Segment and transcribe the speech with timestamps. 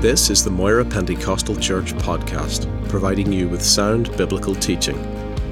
[0.00, 4.96] This is the Moira Pentecostal Church podcast, providing you with sound biblical teaching.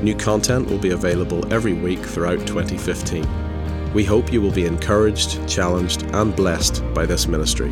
[0.03, 3.93] New content will be available every week throughout 2015.
[3.93, 7.69] We hope you will be encouraged, challenged, and blessed by this ministry.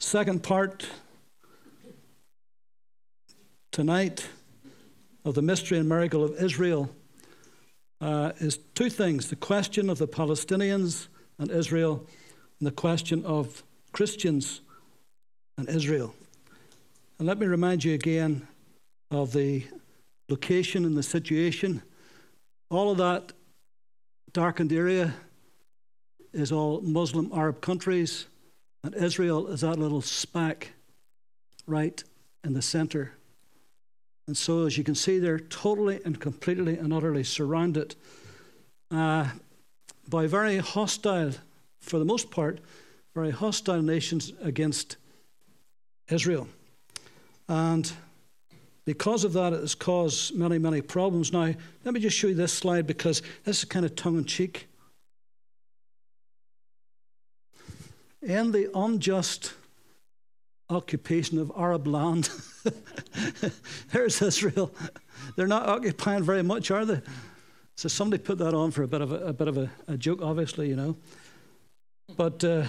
[0.00, 0.88] Second part
[3.70, 4.28] tonight
[5.24, 6.90] of the mystery and miracle of Israel
[8.00, 11.08] uh, is two things the question of the Palestinians
[11.38, 12.06] and Israel,
[12.58, 13.62] and the question of
[13.92, 14.60] Christians
[15.56, 16.14] and Israel.
[17.18, 18.46] And let me remind you again
[19.10, 19.64] of the
[20.28, 21.82] location and the situation.
[22.70, 23.32] All of that
[24.32, 25.14] darkened area
[26.32, 28.26] is all Muslim Arab countries,
[28.84, 30.72] and Israel is that little speck
[31.66, 32.02] right
[32.44, 33.17] in the center
[34.28, 37.96] and so, as you can see, they're totally and completely and utterly surrounded
[38.90, 39.26] uh,
[40.06, 41.32] by very hostile,
[41.80, 42.60] for the most part,
[43.14, 44.98] very hostile nations against
[46.10, 46.46] Israel.
[47.48, 47.90] And
[48.84, 51.32] because of that, it has caused many, many problems.
[51.32, 51.54] Now,
[51.86, 54.68] let me just show you this slide because this is kind of tongue in cheek.
[58.20, 59.54] In the unjust
[60.68, 62.28] occupation of Arab land.
[63.92, 64.72] There's Israel.
[65.36, 67.00] They're not occupying very much, are they?
[67.76, 69.96] So somebody put that on for a bit of a, a bit of a, a,
[69.96, 70.96] joke, obviously, you know.
[72.16, 72.64] But uh,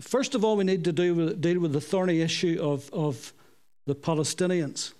[0.00, 3.32] first of all, we need to do with, deal with the thorny issue of, of
[3.86, 4.92] the Palestinians.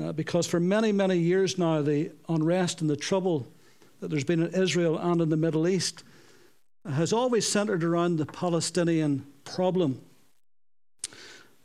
[0.00, 3.46] Uh, because for many, many years now, the unrest and the trouble
[4.00, 6.02] that there's been in Israel and in the Middle East
[6.88, 10.00] has always centered around the Palestinian problem.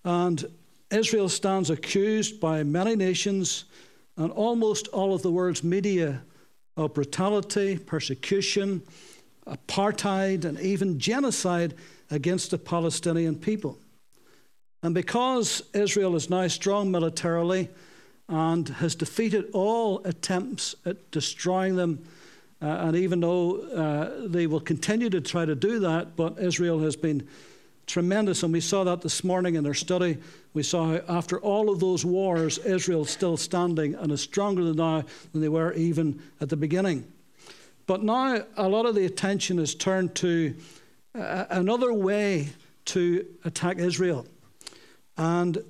[0.04, 0.46] And
[0.92, 3.66] Israel stands accused by many nations
[4.16, 6.22] and almost all of the world's media
[6.78, 8.82] of brutality, persecution,
[9.46, 11.74] apartheid, and even genocide
[12.10, 13.78] against the Palestinian people.
[14.84, 17.70] And because Israel is now strong militarily
[18.30, 22.04] and has defeated all attempts at destroying them,
[22.62, 26.80] uh, and even though uh, they will continue to try to do that, but Israel
[26.80, 27.28] has been
[27.88, 28.44] tremendous.
[28.44, 30.18] And we saw that this morning in our study.
[30.54, 35.04] We saw after all of those wars, Israel's still standing and is stronger than now
[35.32, 37.12] than they were even at the beginning.
[37.88, 40.54] But now a lot of the attention is turned to
[41.16, 42.50] uh, another way
[42.86, 44.28] to attack Israel.
[45.18, 45.64] And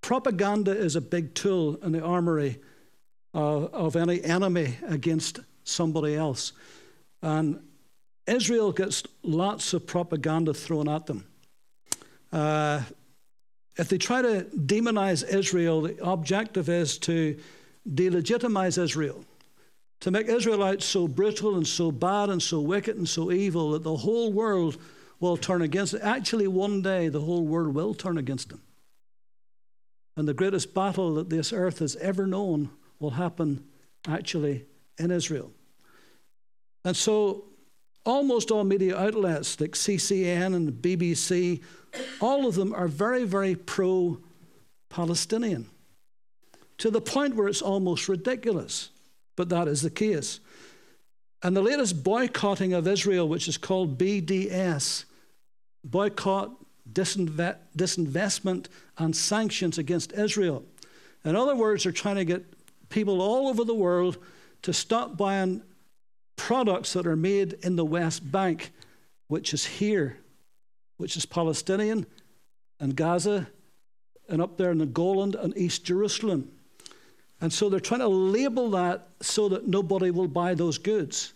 [0.00, 2.58] propaganda is a big tool in the armory
[3.34, 6.52] uh, of any enemy against somebody else.
[7.22, 7.62] And
[8.26, 11.26] Israel gets lots of propaganda thrown at them.
[12.32, 12.82] Uh,
[13.76, 17.38] if they try to demonize Israel, the objective is to
[17.88, 19.24] delegitimize Israel,
[20.00, 23.72] to make Israel out so brutal and so bad and so wicked and so evil
[23.72, 24.76] that the whole world
[25.20, 26.00] will turn against it.
[26.02, 28.62] Actually, one day the whole world will turn against them.
[30.16, 33.66] And the greatest battle that this earth has ever known will happen
[34.08, 34.64] actually
[34.98, 35.52] in Israel.
[36.84, 37.44] And so
[38.06, 41.60] almost all media outlets like CCN and the BBC,
[42.20, 44.18] all of them are very, very pro
[44.88, 45.66] Palestinian
[46.78, 48.90] to the point where it's almost ridiculous.
[49.34, 50.40] But that is the case.
[51.42, 55.04] And the latest boycotting of Israel, which is called BDS,
[55.84, 56.52] boycott,
[56.90, 58.66] disinve- disinvestment,
[58.98, 60.64] and sanctions against Israel.
[61.24, 62.44] In other words, they're trying to get
[62.88, 64.16] people all over the world
[64.62, 65.62] to stop buying
[66.46, 68.70] products that are made in the West Bank,
[69.26, 70.16] which is here,
[70.96, 72.06] which is Palestinian
[72.78, 73.48] and Gaza,
[74.28, 76.48] and up there in the Golan and East Jerusalem.
[77.40, 81.32] And so they're trying to label that so that nobody will buy those goods.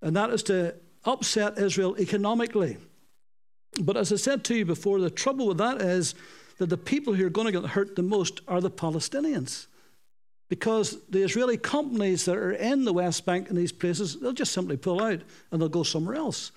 [0.00, 2.76] And that is to upset Israel economically.
[3.82, 6.14] But as I said to you before, the trouble with that is
[6.58, 9.66] that the people who are going to get hurt the most are the Palestinians.
[10.48, 14.52] Because the Israeli companies that are in the West Bank and these places, they'll just
[14.52, 15.20] simply pull out
[15.50, 16.52] and they'll go somewhere else.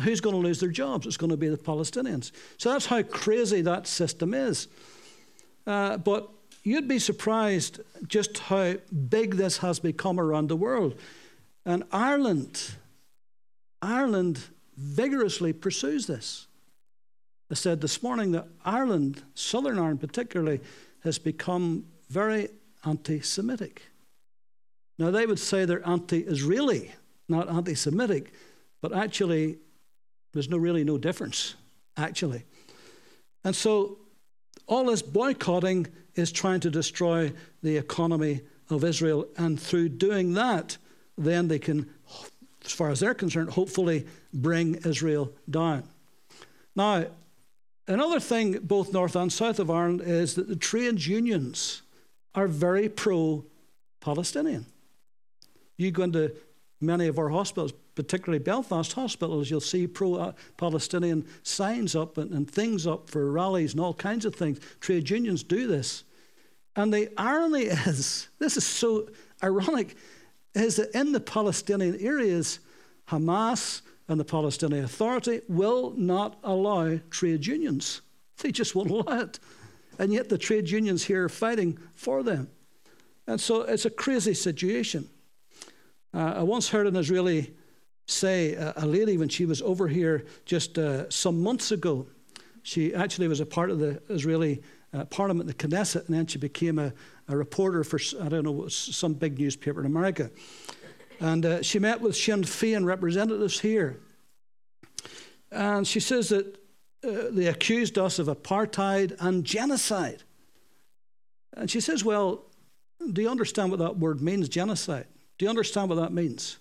[0.00, 1.06] Who's going to lose their jobs?
[1.06, 2.32] It's going to be the Palestinians.
[2.58, 4.66] So that's how crazy that system is.
[5.66, 6.30] Uh, but
[6.64, 8.74] you'd be surprised just how
[9.08, 10.98] big this has become around the world.
[11.64, 12.74] And Ireland,
[13.80, 14.40] Ireland
[14.76, 16.46] vigorously pursues this.
[17.50, 20.60] I said this morning that Ireland, Southern Ireland particularly,
[21.04, 22.48] has become very
[22.86, 23.82] anti Semitic.
[24.98, 26.92] Now, they would say they're anti Israeli,
[27.28, 28.32] not anti Semitic,
[28.80, 29.58] but actually,
[30.32, 31.54] there's no really no difference,
[31.96, 32.44] actually.
[33.44, 33.98] And so,
[34.66, 37.32] all this boycotting is trying to destroy
[37.62, 38.40] the economy
[38.70, 40.78] of Israel, and through doing that,
[41.18, 41.90] then they can,
[42.64, 45.84] as far as they're concerned, hopefully bring Israel down.
[46.74, 47.06] Now,
[47.86, 51.82] another thing, both north and south of Ireland, is that the trade unions
[52.34, 53.44] are very pro
[54.00, 54.66] Palestinian.
[55.76, 56.32] You go into
[56.80, 62.50] many of our hospitals, particularly Belfast hospitals, you'll see pro Palestinian signs up and, and,
[62.50, 64.60] things up for rallies and all kinds of things.
[64.80, 66.04] Trade unions do this.
[66.76, 69.08] And the irony is this is so
[69.42, 69.96] ironic
[70.54, 72.60] is that in the Palestinian areas,
[73.08, 78.02] Hamas and the Palestinian Authority will not allow trade unions.
[78.38, 79.38] They just won't allow it.
[79.98, 82.48] And yet the trade unions here are fighting for them.
[83.26, 85.08] And so it's a crazy situation.
[86.12, 87.54] Uh, I once heard an Israeli
[88.06, 92.06] say, uh, a lady, when she was over here just uh, some months ago,
[92.62, 94.62] she actually was a part of the Israeli
[94.92, 96.92] uh, parliament, the Knesset, and then she became a,
[97.28, 100.30] a, reporter for, I don't know, some big newspaper in America.
[101.20, 104.00] And uh, she met with Sinn Féin representatives here.
[105.50, 106.58] And she says that
[107.04, 110.22] uh, they accused us of apartheid and genocide.
[111.56, 112.44] And she says, Well,
[113.12, 115.06] do you understand what that word means, genocide?
[115.38, 116.58] Do you understand what that means?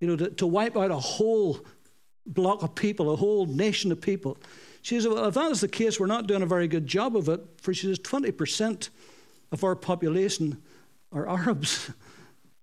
[0.00, 1.60] You know, to, to wipe out a whole
[2.26, 4.38] block of people, a whole nation of people.
[4.82, 7.16] She says, Well, if that is the case, we're not doing a very good job
[7.16, 7.40] of it.
[7.60, 8.88] For she says, 20%
[9.52, 10.62] of our population
[11.12, 11.90] are Arabs.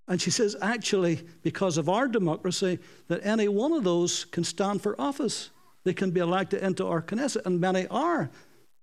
[0.07, 4.81] And she says, actually, because of our democracy, that any one of those can stand
[4.81, 5.49] for office.
[5.85, 8.29] They can be elected into our Knesset, and many are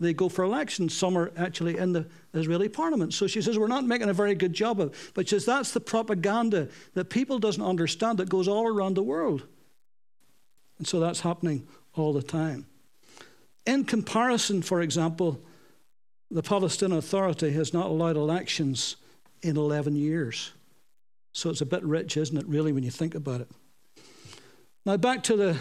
[0.03, 0.89] they go for election.
[0.89, 3.15] Some are actually in the Israeli parliament.
[3.15, 5.11] So she says, We're not making a very good job of it.
[5.15, 9.03] But she says, That's the propaganda that people doesn't understand that goes all around the
[9.03, 9.47] world.
[10.79, 12.67] And so that's happening all the time.
[13.65, 15.41] In comparison, for example,
[16.31, 18.97] the Palestinian Authority has not allowed elections
[19.43, 20.51] in 11 years.
[21.33, 23.51] So it's a bit rich, isn't it, really, when you think about it?
[24.85, 25.59] Now, back to the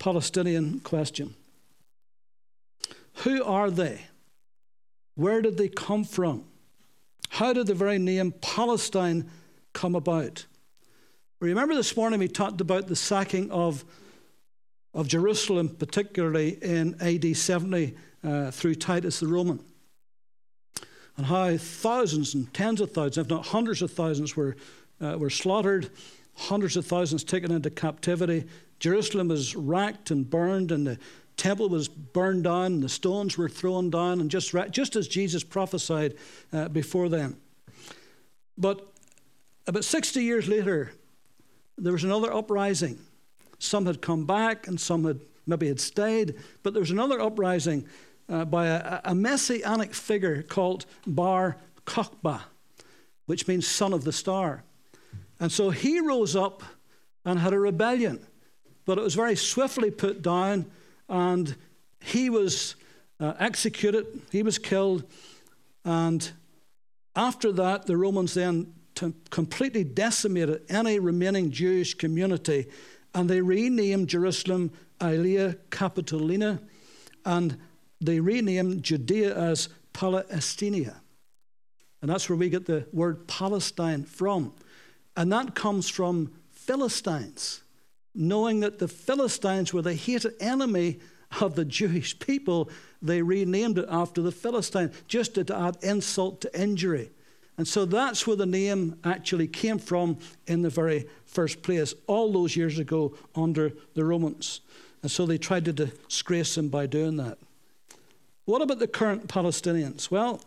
[0.00, 1.34] Palestinian question.
[3.22, 4.00] Who are they?
[5.14, 6.44] Where did they come from?
[7.28, 9.30] How did the very name Palestine
[9.72, 10.46] come about?
[11.38, 13.84] Remember this morning we talked about the sacking of,
[14.94, 17.94] of Jerusalem, particularly in AD 70
[18.24, 19.60] uh, through Titus the Roman,
[21.16, 24.56] and how thousands and tens of thousands, if not hundreds of thousands, were,
[25.00, 25.90] uh, were slaughtered,
[26.34, 28.46] hundreds of thousands taken into captivity.
[28.80, 30.98] Jerusalem was racked and burned, and the
[31.36, 35.44] temple was burned down, and the stones were thrown down, and just, just as Jesus
[35.44, 36.14] prophesied
[36.52, 37.36] uh, before then.
[38.58, 38.92] But
[39.66, 40.92] about 60 years later,
[41.78, 42.98] there was another uprising.
[43.58, 47.86] Some had come back, and some had maybe had stayed, but there was another uprising
[48.28, 52.42] uh, by a, a, messianic figure called Bar Kokhba,
[53.26, 54.62] which means son of the star.
[55.40, 56.62] And so he rose up
[57.24, 58.24] and had a rebellion,
[58.90, 60.68] but it was very swiftly put down
[61.08, 61.54] and
[62.00, 62.74] he was
[63.20, 65.04] uh, executed, he was killed,
[65.84, 66.32] and
[67.14, 72.66] after that, the Romans then t- completely decimated any remaining Jewish community,
[73.14, 76.60] and they renamed Jerusalem Aelia Capitolina,
[77.24, 77.56] and
[78.00, 80.96] they renamed Judea as Palestinia.
[82.02, 84.52] And that's where we get the word Palestine from.
[85.16, 87.62] And that comes from Philistines
[88.14, 91.00] knowing that the Philistines were the hated enemy
[91.40, 96.60] of the Jewish people, they renamed it after the Philistine, just to add insult to
[96.60, 97.10] injury.
[97.56, 102.32] And so that's where the name actually came from in the very first place, all
[102.32, 104.60] those years ago under the Romans.
[105.02, 107.38] And so they tried to disgrace them by doing that.
[108.46, 110.10] What about the current Palestinians?
[110.10, 110.42] Well,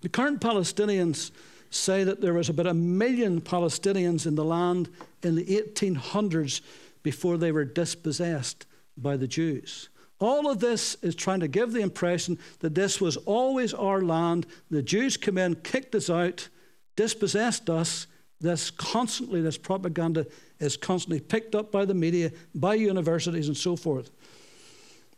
[0.00, 1.30] the current Palestinians
[1.70, 4.90] say that there was about a million Palestinians in the land
[5.22, 6.60] in the 1800s
[7.02, 9.88] before they were dispossessed by the Jews.
[10.18, 14.46] All of this is trying to give the impression that this was always our land.
[14.70, 16.48] The Jews came in, kicked us out,
[16.94, 18.06] dispossessed us.
[18.40, 20.26] This constantly, this propaganda
[20.58, 24.10] is constantly picked up by the media, by universities, and so forth.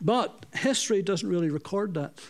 [0.00, 2.20] But history doesn't really record that.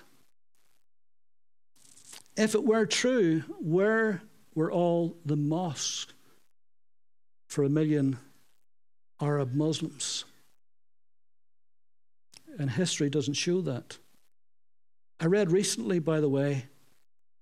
[2.37, 4.23] If it were true, where
[4.55, 6.13] were all the mosques
[7.49, 8.19] for a million
[9.21, 10.25] Arab Muslims?
[12.59, 13.99] And history doesn't show that.
[15.21, 16.67] I read recently, by the way,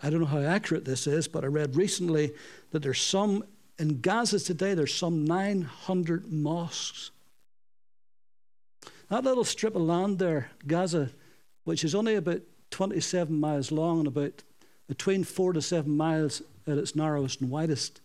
[0.02, 2.32] I don't know how accurate this is, but I read recently
[2.70, 3.44] that there's some,
[3.78, 7.10] in Gaza today, there's some 900 mosques.
[9.08, 11.10] That little strip of land there, Gaza,
[11.64, 14.42] which is only about 27 miles long and about
[14.90, 18.00] between four to seven miles at its narrowest and widest.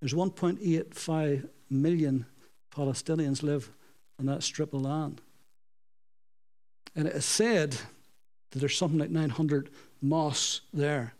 [0.00, 2.24] There's 1.85 million
[2.74, 3.70] Palestinians live
[4.18, 5.20] on that strip of land.
[6.96, 9.68] And it is said that there's something like 900
[10.00, 11.12] mosques there.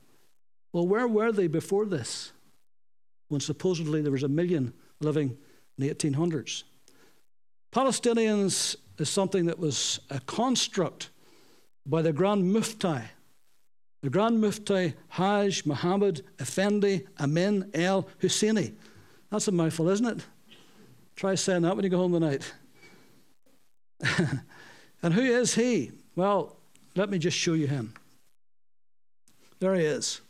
[0.73, 2.33] Well, where were they before this?
[3.29, 5.37] When supposedly there was a million living
[5.77, 6.63] in the 1800s.
[7.75, 11.11] Palestinians is something that was a construct
[11.85, 13.03] by the Grand Mufti.
[14.05, 18.75] The Grand Mufti Hajj Muhammad Effendi Amin El Husseini.
[19.31, 20.27] That's a mouthful, isn't it?
[21.17, 22.53] Try saying that when you go home tonight.
[25.03, 25.93] and who is he?
[26.17, 26.59] Well,
[26.95, 27.95] let me just show you him.
[29.61, 30.21] There he is.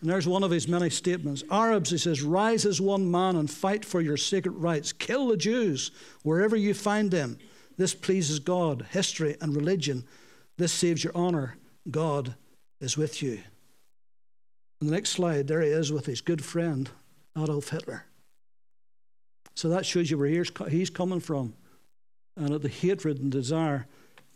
[0.00, 1.42] And there's one of his many statements.
[1.50, 4.92] Arabs, he says, rise as one man and fight for your sacred rights.
[4.92, 5.90] Kill the Jews
[6.22, 7.38] wherever you find them.
[7.76, 10.04] This pleases God, history, and religion.
[10.56, 11.56] This saves your honor.
[11.90, 12.36] God
[12.80, 13.40] is with you.
[14.80, 16.90] On the next slide, there he is with his good friend,
[17.36, 18.04] Adolf Hitler.
[19.54, 20.28] So that shows you where
[20.68, 21.54] he's coming from
[22.36, 23.86] and at the hatred and desire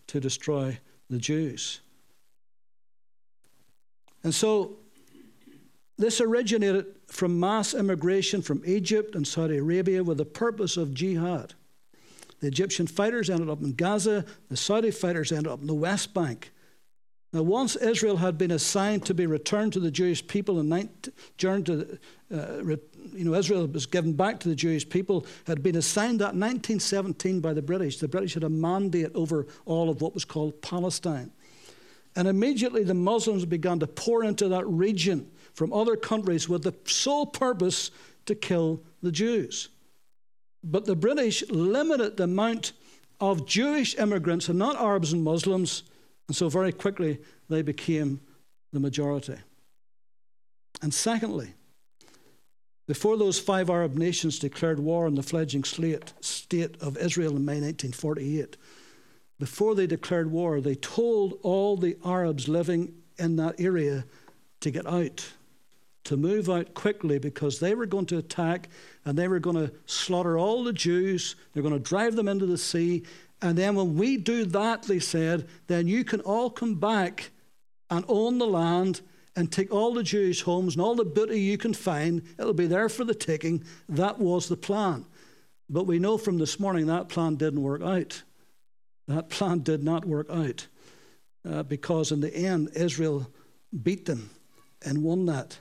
[0.07, 0.79] to destroy
[1.11, 1.81] the Jews.
[4.25, 4.77] And so
[5.99, 11.53] this originated from mass immigration from Egypt and Saudi Arabia with the purpose of jihad.
[12.41, 16.15] The Egyptian fighters ended up in Gaza, the Saudi fighters ended up in the West
[16.15, 16.53] Bank.
[17.33, 21.67] Now, once Israel had been assigned to be returned to the Jewish people, and returned
[21.67, 21.99] to,
[22.35, 22.63] uh,
[23.13, 26.41] you know, Israel was given back to the Jewish people, had been assigned that in
[26.41, 27.99] 1917 by the British.
[27.99, 31.31] The British had a mandate over all of what was called Palestine.
[32.17, 36.75] And immediately the Muslims began to pour into that region from other countries with the
[36.85, 37.93] sole purpose
[38.27, 39.69] to kill the Jews.
[40.65, 42.73] But the British limited the amount
[43.21, 45.85] of Jewish immigrants and not Arabs and Muslims,
[46.31, 47.19] and so very quickly
[47.49, 48.21] they became
[48.73, 49.35] the majority.
[50.81, 51.55] And secondly,
[52.87, 57.55] before those five Arab nations declared war on the fledgling state of Israel in May
[57.55, 58.57] 1948,
[59.41, 64.05] before they declared war, they told all the Arabs living in that area
[64.61, 65.33] to get out
[66.05, 68.69] to move out quickly because they were going to attack
[69.05, 71.35] and they were going to slaughter all the Jews.
[71.53, 73.03] They're going to drive them into the sea.
[73.43, 77.31] And then when we do that, they said, then you can all come back
[77.89, 79.01] and own the land
[79.37, 82.23] and take all the Jewish homes and all the booty you can find.
[82.39, 83.65] It'll be there for the taking.
[83.89, 85.07] That was the plan.
[85.69, 88.23] But we know from this morning that plan didn't work out.
[89.09, 90.67] That plan did not work out
[91.49, 93.31] uh, because in the end, Israel
[93.83, 94.31] beat them
[94.85, 95.59] and won that.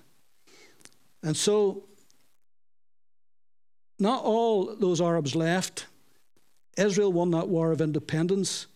[1.24, 1.84] And so,
[4.00, 5.86] not all those Arabs left.
[6.80, 8.68] Israel won that war of independence.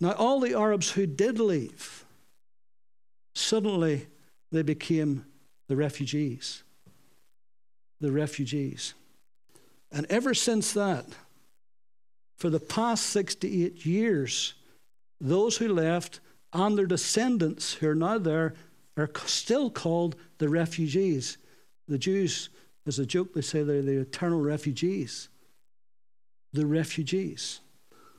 [0.00, 2.04] Now, all the Arabs who did leave,
[3.34, 4.06] suddenly
[4.50, 5.24] they became
[5.68, 6.62] the refugees.
[8.00, 8.94] The refugees.
[9.92, 11.06] And ever since that,
[12.36, 14.54] for the past 68 years,
[15.20, 16.20] those who left
[16.52, 18.54] and their descendants who are now there
[18.96, 21.38] are still called the refugees.
[21.88, 22.50] The Jews,
[22.86, 25.28] as a joke, they say they're the eternal refugees.
[26.52, 27.60] The refugees.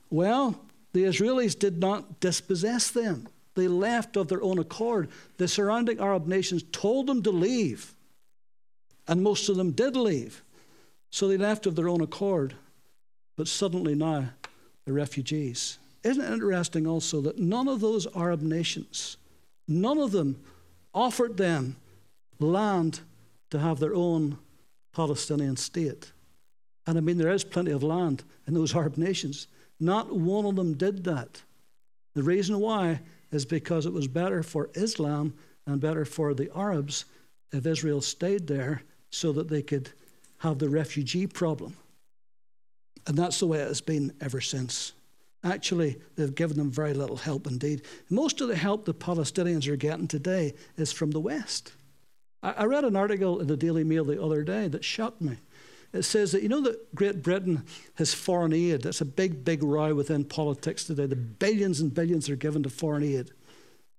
[0.10, 0.60] Well,
[0.94, 3.28] the Israelis did not dispossess them.
[3.56, 5.10] They left of their own accord.
[5.38, 7.94] The surrounding Arab nations told them to leave,
[9.08, 10.44] and most of them did leave.
[11.12, 12.56] So they left of their own accord.
[13.36, 14.30] But suddenly now,
[14.86, 15.78] the refugees.
[16.04, 19.18] Isn't it interesting also that none of those Arab nations,
[19.68, 20.44] none of them
[20.94, 21.75] offered them
[22.40, 23.02] land
[23.50, 24.38] to have their own
[24.94, 26.12] Palestinian state.
[26.86, 29.48] And I mean, there is plenty of land in those Arab nations.
[29.80, 31.42] Not one of them did that.
[32.13, 35.34] The reason why is because it was better for Islam
[35.66, 37.06] and better for the Arabs
[37.52, 39.90] if Israel stayed there so that they could
[40.40, 41.75] have the refugee problem.
[43.08, 44.94] And that's the way it has been ever since.
[45.44, 47.82] Actually, they've given them very little help indeed.
[48.10, 51.74] Most of the help the Palestinians are getting today is from the West.
[52.42, 55.38] I read an article in the Daily Mail the other day that shocked me.
[55.93, 58.81] It says that, you know, that Great Britain has foreign aid.
[58.81, 61.05] That's a big, big row within politics today.
[61.05, 63.31] The billions and billions are given to foreign aid,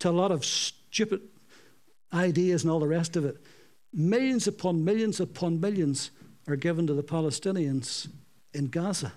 [0.00, 1.22] to a lot of stupid
[2.12, 3.36] ideas and all the rest of it.
[3.92, 6.10] Millions upon millions upon millions
[6.48, 8.08] are given to the Palestinians
[8.52, 9.12] in Gaza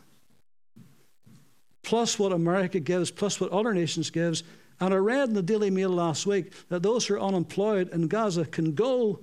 [1.88, 4.43] plus what America gives, plus what other nations gives.
[4.81, 8.10] And I read in the Daily Mail last week that those who are unemployed in
[8.10, 9.22] Gaza can go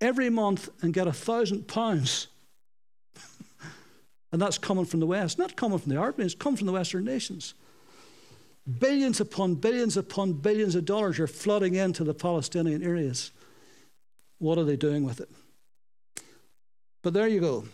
[0.00, 2.28] every month and get a thousand pounds.
[4.32, 6.72] And that's coming from the West, not coming from the Arab nations, coming from the
[6.72, 7.54] Western nations.
[8.78, 13.30] Billions upon billions upon billions of dollars are flooding into the Palestinian areas.
[14.38, 15.30] What are they doing with it?
[17.02, 17.64] But there you go.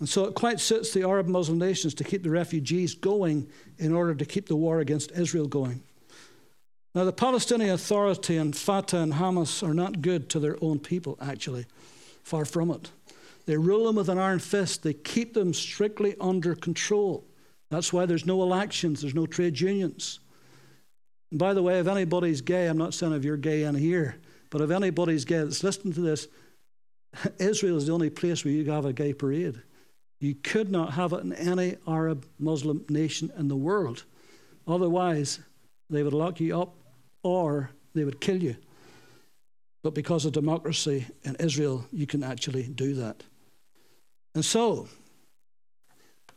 [0.00, 3.48] And so it quite suits the Arab Muslim nations to keep the refugees going
[3.78, 5.82] in order to keep the war against Israel going.
[6.94, 11.16] Now, the Palestinian Authority and Fatah and Hamas are not good to their own people,
[11.20, 11.66] actually.
[12.22, 12.90] Far from it.
[13.46, 17.26] They rule them with an iron fist, they keep them strictly under control.
[17.70, 20.20] That's why there's no elections, there's no trade unions.
[21.30, 24.16] And by the way, if anybody's gay, I'm not saying if you're gay in here,
[24.50, 26.28] but if anybody's gay that's listening to this,
[27.38, 29.60] Israel is the only place where you can have a gay parade.
[30.20, 34.04] You could not have it in any Arab Muslim nation in the world.
[34.66, 35.40] Otherwise,
[35.90, 36.74] they would lock you up
[37.22, 38.56] or they would kill you.
[39.82, 43.22] But because of democracy in Israel, you can actually do that.
[44.34, 44.88] And so,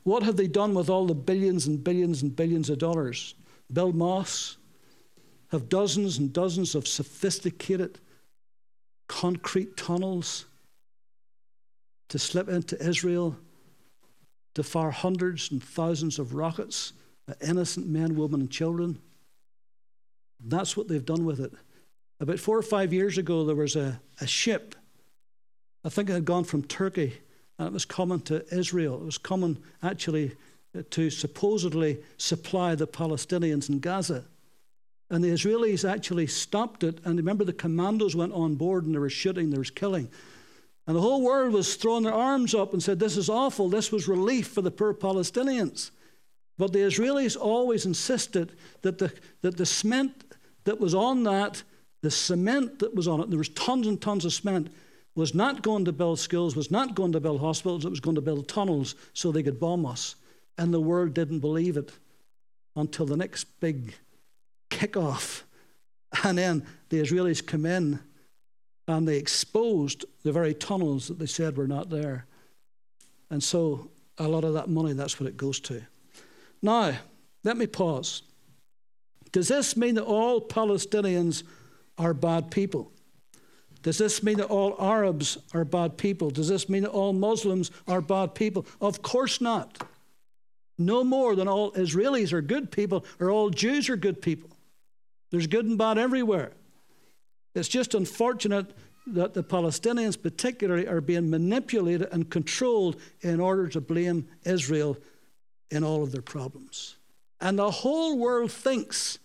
[0.04, 3.36] what have they done with all the billions and billions and billions of dollars?
[3.72, 4.58] Bill Moss
[5.50, 8.00] have dozens and dozens of sophisticated
[9.08, 10.46] concrete tunnels
[12.10, 13.38] to slip into Israel
[14.56, 16.94] to fire hundreds and thousands of rockets
[17.28, 19.00] at innocent men, women, and children.
[20.44, 21.54] That's what they've done with it.
[22.20, 24.76] About four or five years ago, there was a, a ship,
[25.84, 27.18] I think it had gone from Turkey,
[27.58, 28.96] and it was common to Israel.
[28.96, 30.34] It was common, actually
[30.78, 34.26] uh, to supposedly supply the Palestinians in Gaza.
[35.10, 37.00] And the Israelis actually stopped it.
[37.06, 40.10] And remember, the commandos went on board and there was shooting, there was killing.
[40.86, 43.70] And the whole world was throwing their arms up and said, This is awful.
[43.70, 45.92] This was relief for the poor Palestinians.
[46.58, 50.24] But the Israelis always insisted that the, that the cement
[50.64, 51.64] that was on that,
[52.02, 54.70] the cement that was on it, there was tons and tons of cement,
[55.18, 58.16] was not going to build schools, was not going to build hospitals, it was going
[58.16, 60.16] to build tunnels so they could bomb us.
[60.60, 61.92] And the world didn't believe it
[62.76, 63.96] until the next big
[64.70, 65.42] kickoff.
[66.24, 68.00] And then the Israelis come in
[68.88, 72.26] and they exposed the very tunnels that they said were not there.
[73.30, 75.82] And so a lot of that money, that's what it goes to.
[76.62, 76.94] Now,
[77.44, 78.22] let me pause.
[79.34, 81.44] Does this mean that all Palestinians
[81.98, 82.94] are bad people?
[83.84, 86.30] Does this mean that all Arabs are bad people?
[86.30, 88.66] Does this mean that all Muslims are bad people?
[88.82, 89.82] Of course not.
[90.78, 94.50] No more than all Israelis are good people or all Jews are good people.
[95.32, 96.52] There's good and bad everywhere.
[97.56, 98.74] It's just unfortunate
[99.08, 104.98] that the Palestinians, particularly, are being manipulated and controlled in order to blame Israel
[105.72, 106.96] in all of their problems.
[107.40, 109.20] And the whole world thinks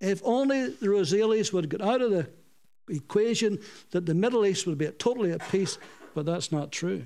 [0.00, 2.28] if only the Israelis would get out of the
[2.88, 3.58] equation,
[3.90, 5.78] that the Middle East would be totally at peace,
[6.14, 7.04] but that's not true.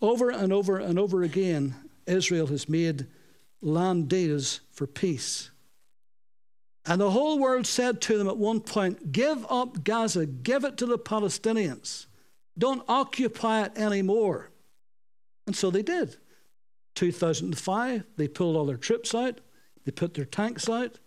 [0.00, 1.74] Over and over and over again,
[2.06, 3.06] Israel has made
[3.60, 5.50] land deals for peace.
[6.84, 10.76] And the whole world said to them at one point, Give up Gaza, give it
[10.78, 12.06] to the Palestinians.
[12.58, 14.50] Don't occupy it anymore.
[15.46, 16.16] And so they did.
[16.94, 19.40] 2005, they pulled all their troops out,
[19.84, 20.98] they put their tanks out,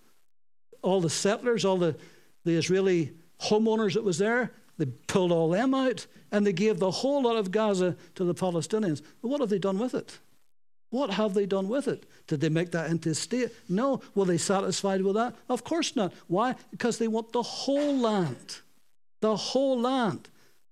[0.82, 1.96] all the settlers, all the,
[2.44, 6.92] the Israeli homeowners that was there, they pulled all them out, and they gave the
[6.92, 9.02] whole lot of Gaza to the Palestinians.
[9.22, 10.20] But what have they done with it?
[10.90, 12.06] What have they done with it?
[12.28, 13.52] Did they make that into a state?
[13.68, 14.02] No.
[14.14, 15.36] Were they satisfied with that?
[15.50, 16.14] Of course not.
[16.28, 16.56] Why?
[16.72, 18.60] Because they want the whole land.
[19.22, 20.30] The whole land.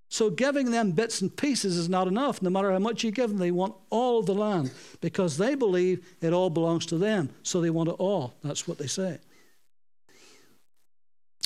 [0.10, 2.42] So giving them bits and pieces is not enough.
[2.42, 4.72] No matter how much you give them, they want all the land
[5.02, 7.30] because they believe it all belongs to them.
[7.42, 8.36] So they want it all.
[8.44, 9.18] That's what they say.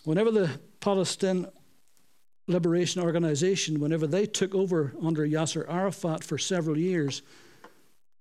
[0.04, 1.46] Whenever the Palestine
[2.48, 7.24] Liberation Organization, whenever they took over under Yasser Arafat for several years,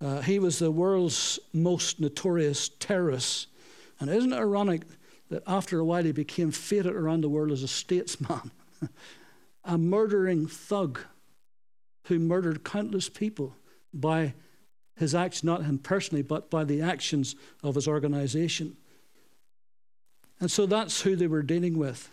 [0.00, 3.46] uh, he was the world's most notorious terrorist.
[4.00, 4.82] And isn't it ironic
[5.28, 8.50] that after a while he became feted around the world as a statesman,
[9.64, 10.98] a murdering thug
[12.06, 13.54] who murdered countless people
[13.94, 14.34] by
[14.96, 18.76] his acts, not him personally, but by the actions of his organization.
[20.40, 22.10] And so that's who they were dealing with.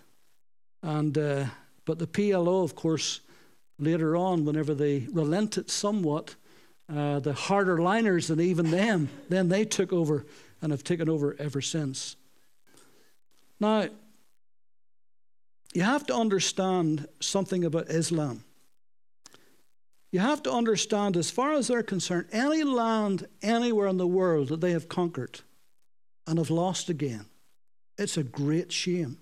[0.83, 1.45] And, uh,
[1.85, 3.21] but the PLO, of course,
[3.79, 6.35] later on, whenever they relented somewhat,
[6.93, 10.25] uh, the harder liners than even them, then they took over
[10.61, 12.17] and have taken over ever since.
[13.59, 13.87] Now,
[15.73, 18.43] you have to understand something about Islam.
[20.11, 24.49] You have to understand, as far as they're concerned, any land anywhere in the world
[24.49, 25.39] that they have conquered
[26.27, 27.25] and have lost again,
[27.97, 29.17] it's a great shame.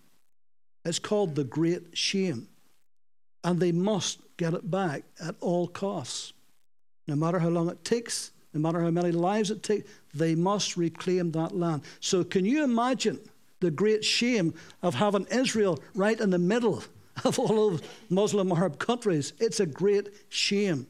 [0.83, 2.47] It's called the Great Shame.
[3.43, 6.33] And they must get it back at all costs.
[7.07, 10.77] No matter how long it takes, no matter how many lives it takes, they must
[10.77, 11.83] reclaim that land.
[11.99, 13.19] So, can you imagine
[13.61, 16.83] the great shame of having Israel right in the middle
[17.23, 19.33] of all of Muslim Arab countries.
[19.39, 20.87] It's a great shame.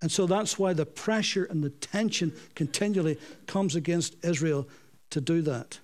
[0.00, 4.66] And so that's why the pressure and the tension continually comes against Israel
[5.10, 5.78] to do that.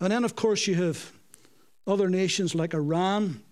[0.00, 1.12] And then, of course, you have
[1.86, 3.42] other nations like Iran.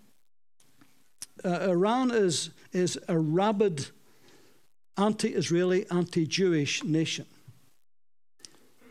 [1.43, 3.87] Uh, Iran is, is a rabid
[4.97, 7.25] anti Israeli, anti Jewish nation.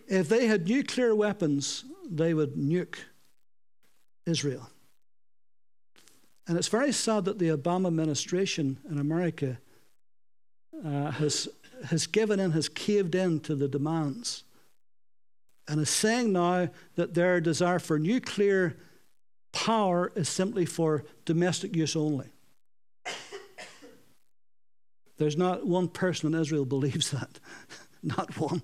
[0.06, 2.98] If they had nuclear weapons, they would nuke
[4.26, 4.68] Israel.
[6.46, 9.58] And it's very sad that the Obama administration in America
[10.84, 11.48] uh, has,
[11.86, 14.44] has given in, has caved in to the demands,
[15.66, 18.76] and is saying now that their desire for nuclear
[19.54, 22.26] power is simply for domestic use only.
[25.16, 27.38] There's not one person in Israel believes that.
[28.02, 28.62] not one.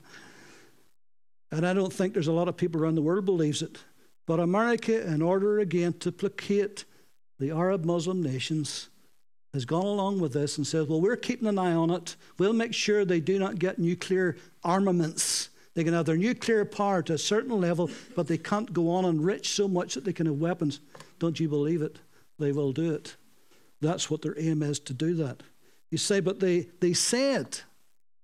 [1.53, 3.79] And I don't think there's a lot of people around the world believes it.
[4.26, 6.85] But America, in order again to placate
[7.38, 8.88] the Arab Muslim nations,
[9.53, 12.16] has gone along with this and says, well, we're keeping an eye on it.
[12.38, 15.50] We'll make sure they do not get nuclear armaments.
[15.81, 19.07] They can have their nuclear power to a certain level, but they can't go on
[19.07, 20.81] and enrich so much that they can have weapons.
[21.19, 21.99] Don't you believe it?
[22.38, 23.16] They will do it.
[23.81, 25.43] That's what their aim is to do that.
[25.90, 27.61] You say, but they, they said,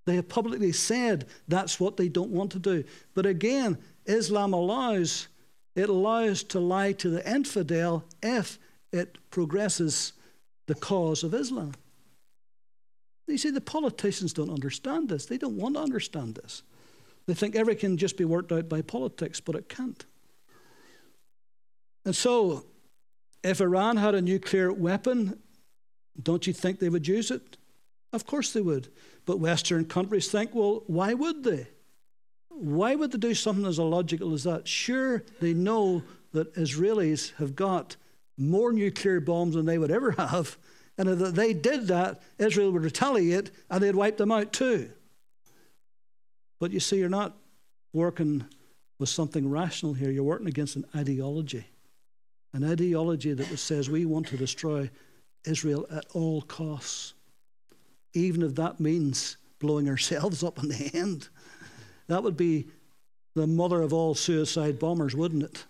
[0.05, 2.85] they have publicly said that's what they don't want to do.
[3.15, 5.29] But again, Islam allows,
[5.75, 8.59] it allows to lie to the infidel if
[8.93, 10.13] it progresses
[10.67, 11.73] the cause of Islam.
[13.27, 15.25] You see, the politicians don't understand this.
[15.25, 16.63] They don't want to understand this.
[17.27, 20.05] They think everything can just be worked out by politics, but it can't.
[22.05, 22.67] And so,
[23.43, 25.41] if Iran had a nuclear weapon,
[26.23, 27.57] don't you think they would use it?
[28.13, 28.89] Of course they would.
[29.25, 31.67] But Western countries think, well, why would they?
[32.49, 34.69] Why would they do something as illogical as that?
[34.69, 37.97] Sure, they know that Israelis have got
[38.39, 40.57] more nuclear bombs than they would ever have.
[40.97, 44.91] And if they did that, Israel would retaliate and they'd wipe them out too.
[46.59, 47.37] But you see, you're not
[47.93, 48.45] working
[48.99, 50.11] with something rational here.
[50.11, 51.67] You're working against an ideology.
[52.53, 54.91] An ideology that says we want to destroy
[55.45, 57.15] Israel at all costs,
[58.15, 61.29] even if that means blowing ourselves up in the end.
[62.09, 62.69] That would be
[63.35, 65.65] the mother of all suicide bombers, wouldn't it?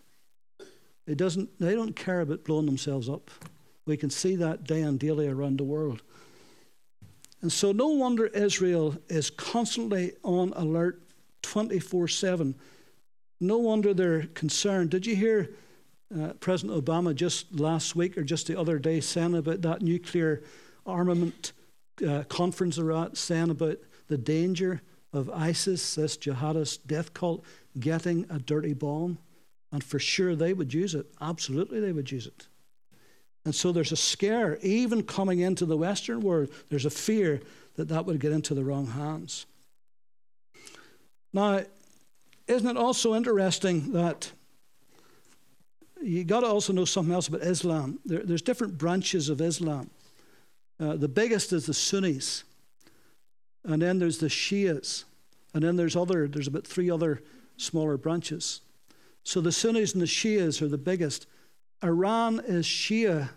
[1.07, 3.31] It doesn't, they don't care about blowing themselves up.
[3.87, 6.03] We can see that day and daily around the world.
[7.47, 11.01] And so, no wonder Israel is constantly on alert
[11.43, 12.57] 24 7.
[13.39, 14.91] No wonder they're concerned.
[14.91, 15.51] Did you hear
[16.13, 20.43] uh, President Obama just last week or just the other day saying about that nuclear
[20.85, 21.53] armament
[22.05, 23.79] uh, conference they're at, saying about
[24.09, 24.83] the danger
[25.13, 27.45] of ISIS, this jihadist death cult,
[27.79, 29.19] getting a dirty bomb?
[29.71, 31.07] And for sure they would use it.
[31.21, 32.49] Absolutely, they would use it.
[33.47, 37.41] And so there's a scare, even coming into the Western world, there's a fear
[37.77, 39.47] that that would get into the wrong hands.
[41.33, 41.63] Now,
[42.49, 44.33] isn't it also interesting that
[46.03, 48.01] you got to also know something else about Islam?
[48.05, 49.91] There, there's different branches of Islam.
[50.81, 52.43] Uh, the biggest is the Sunnis,
[53.63, 55.05] and then there's the Shias,
[55.55, 56.27] and then there's other.
[56.27, 57.23] There's about three other
[57.59, 58.63] smaller branches.
[59.23, 61.29] So the Sunnis and the Shias are the biggest.
[61.85, 63.29] Iran is Shia.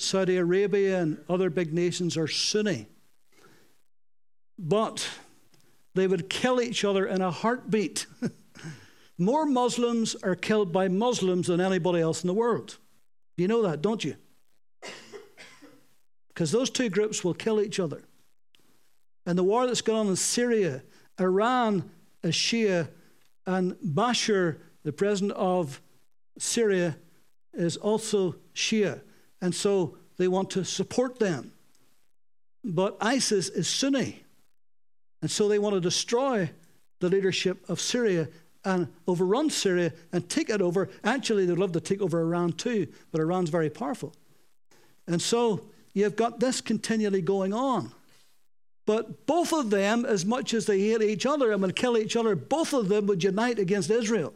[0.00, 2.86] Saudi Arabia and other big nations are Sunni.
[4.58, 5.06] But
[5.94, 8.06] they would kill each other in a heartbeat.
[9.18, 12.78] More Muslims are killed by Muslims than anybody else in the world.
[13.36, 14.16] You know that, don't you?
[16.28, 18.02] Because those two groups will kill each other.
[19.26, 20.82] And the war that's going on in Syria,
[21.20, 21.90] Iran
[22.22, 22.88] is Shia,
[23.46, 25.82] and Bashar the president of
[26.38, 26.96] Syria
[27.52, 29.02] is also Shia,
[29.40, 31.52] and so they want to support them.
[32.62, 34.22] But ISIS is Sunni,
[35.22, 36.50] and so they want to destroy
[37.00, 38.28] the leadership of Syria
[38.64, 40.90] and overrun Syria and take it over.
[41.02, 44.14] Actually, they'd love to take over Iran too, but Iran's very powerful.
[45.06, 47.92] And so you've got this continually going on.
[48.86, 52.16] But both of them, as much as they hate each other and would kill each
[52.16, 54.34] other, both of them would unite against Israel.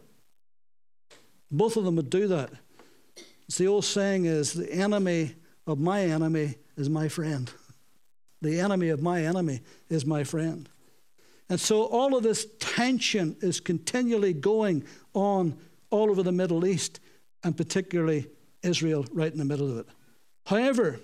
[1.50, 2.50] Both of them would do that.
[3.46, 5.34] It's the old saying is the enemy
[5.66, 7.50] of my enemy is my friend.
[8.40, 10.68] The enemy of my enemy is my friend.
[11.48, 15.56] And so all of this tension is continually going on
[15.90, 17.00] all over the Middle East,
[17.42, 18.26] and particularly
[18.62, 19.86] Israel right in the middle of it.
[20.46, 21.00] However,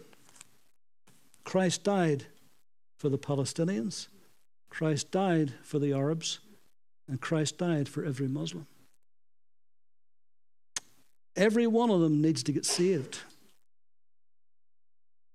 [1.45, 2.27] Christ died
[2.97, 4.09] for the Palestinians,
[4.69, 6.41] Christ died for the Arabs,
[7.09, 8.67] and Christ died for every Muslim.
[11.37, 13.21] Every one of them needs to get saved.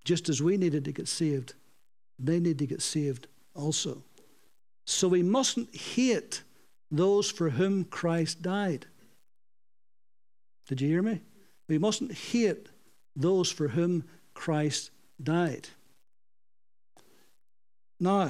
[0.05, 1.55] just as we needed to get saved,
[2.19, 4.03] they need to get saved also.
[4.85, 6.43] So we mustn't hate
[6.91, 8.85] those for whom Christ died.
[10.67, 11.21] Did you hear me?
[11.67, 12.69] We mustn't hate
[13.15, 14.03] those for whom
[14.35, 15.67] Christ died.
[17.99, 18.29] Now,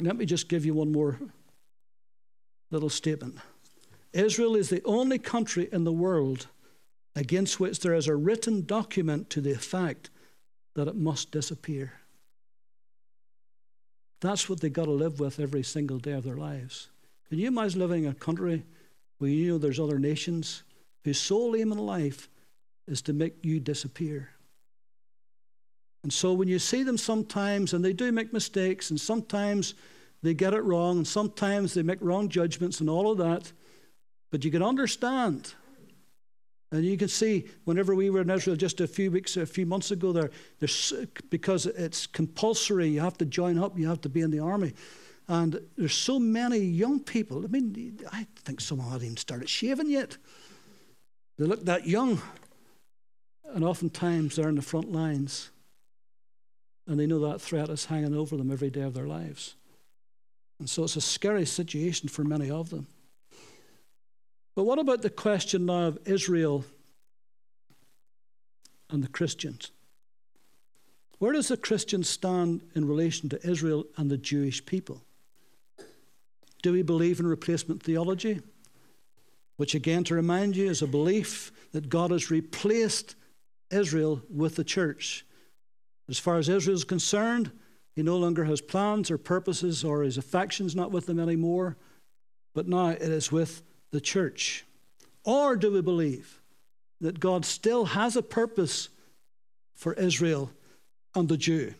[0.00, 1.18] let me just give you one more
[2.70, 3.36] little statement.
[4.12, 6.48] Israel is the only country in the world
[7.14, 10.10] against which there is a written document to the effect
[10.74, 11.92] that it must disappear.
[14.20, 16.88] That's what they've got to live with every single day of their lives.
[17.28, 18.64] Can you imagine living in a country
[19.18, 20.62] where you know there's other nations
[21.04, 22.28] whose sole aim in life
[22.86, 24.30] is to make you disappear?
[26.02, 29.74] And so when you see them sometimes, and they do make mistakes, and sometimes
[30.22, 33.52] they get it wrong, and sometimes they make wrong judgments and all of that,
[34.32, 35.54] but you can understand.
[36.72, 39.66] And you can see whenever we were in Israel just a few weeks, a few
[39.66, 40.92] months ago, there, there's,
[41.28, 44.72] because it's compulsory, you have to join up, you have to be in the army.
[45.28, 47.44] And there's so many young people.
[47.44, 50.16] I mean, I think some of them hadn't even started shaving yet.
[51.38, 52.20] They look that young.
[53.52, 55.50] And oftentimes they're in the front lines.
[56.86, 59.56] And they know that threat is hanging over them every day of their lives.
[60.58, 62.86] And so it's a scary situation for many of them.
[64.54, 66.64] But what about the question now of Israel
[68.90, 69.70] and the Christians?
[71.18, 75.02] Where does the Christian stand in relation to Israel and the Jewish people?
[76.62, 78.40] Do we believe in replacement theology?
[79.56, 83.14] Which, again, to remind you, is a belief that God has replaced
[83.70, 85.24] Israel with the church.
[86.08, 87.52] As far as Israel is concerned,
[87.94, 91.76] he no longer has plans or purposes or his affections not with them anymore,
[92.54, 94.64] but now it is with the church?
[95.24, 96.40] Or do we believe
[97.00, 98.88] that God still has a purpose
[99.74, 100.50] for Israel
[101.14, 101.74] and the Jew?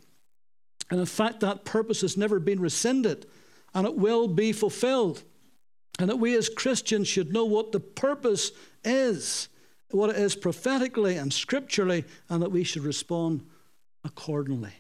[0.91, 3.27] And in fact, that purpose has never been rescinded
[3.75, 5.23] and it will be fulfilled.
[5.99, 8.53] And that we as Christians should know what the purpose
[8.85, 9.49] is,
[9.91, 13.47] what it is prophetically and scripturally, and that we should respond
[14.05, 14.73] accordingly.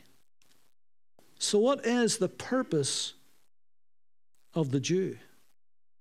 [1.38, 3.14] So, what is the purpose
[4.54, 5.16] of the Jew?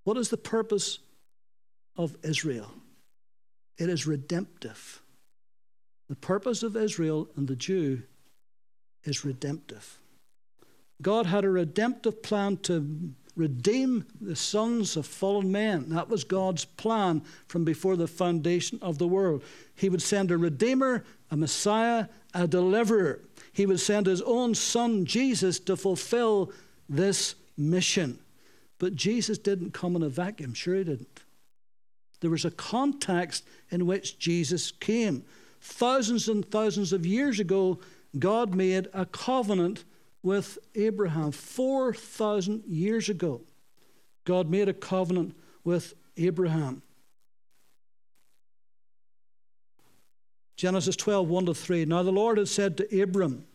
[0.04, 1.00] What is the purpose
[2.04, 2.72] of Israel.
[3.78, 5.02] It is redemptive.
[6.10, 8.04] The purpose of Israel and the Jew
[9.04, 9.98] is redemptive.
[11.02, 15.90] God had a redemptive plan to redeem the sons of fallen men.
[15.90, 19.44] That was God's plan from before the foundation of the world.
[19.76, 23.22] He would send a redeemer, a Messiah, a deliverer.
[23.54, 26.52] He would send his own son, Jesus, to fulfill
[26.90, 28.20] this mission.
[28.80, 30.54] But Jesus didn't come in a vacuum.
[30.54, 31.22] Sure, he didn't.
[32.22, 35.24] There was a context in which Jesus came.
[35.60, 37.80] Thousands and thousands of years ago,
[38.18, 39.84] God made a covenant
[40.24, 41.32] with Abraham.
[41.32, 43.42] 4,000 years ago,
[44.24, 46.84] God made a covenant with Abraham.
[50.56, 51.86] Genesis 12, 1 to 3.
[51.86, 53.46] Now the Lord had said to Abram,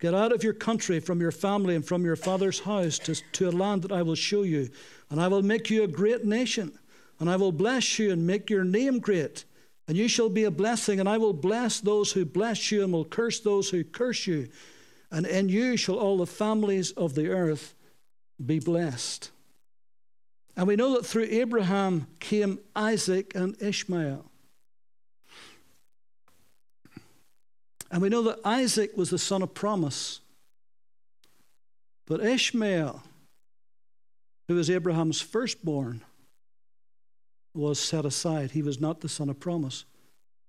[0.00, 3.50] Get out of your country, from your family, and from your father's house to, to
[3.50, 4.70] a land that I will show you,
[5.10, 6.76] and I will make you a great nation
[7.20, 9.44] and I will bless you and make your name great.
[9.86, 12.92] And you shall be a blessing, and I will bless those who bless you, and
[12.92, 14.48] will curse those who curse you.
[15.10, 17.74] And in you shall all the families of the earth
[18.44, 19.30] be blessed.
[20.56, 24.24] And we know that through Abraham came Isaac and Ishmael.
[27.90, 30.20] And we know that Isaac was the son of promise.
[32.06, 33.02] But Ishmael,
[34.48, 36.02] who was Abraham's firstborn,
[37.54, 38.52] was set aside.
[38.52, 39.84] He was not the son of promise.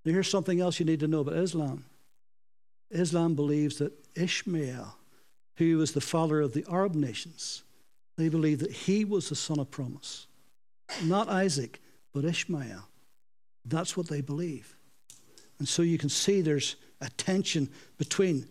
[0.06, 1.86] Now, here's something else you need to know about Islam.
[2.90, 4.96] Islam believes that Ishmael,
[5.56, 7.64] who was the father of the Arab nations,
[8.18, 10.28] they believe that he was the son of promise.
[11.04, 11.80] Not Isaac,
[12.14, 12.88] but Ishmael.
[13.66, 14.76] That's what they believe.
[15.60, 18.48] And so you can see there's a tension between.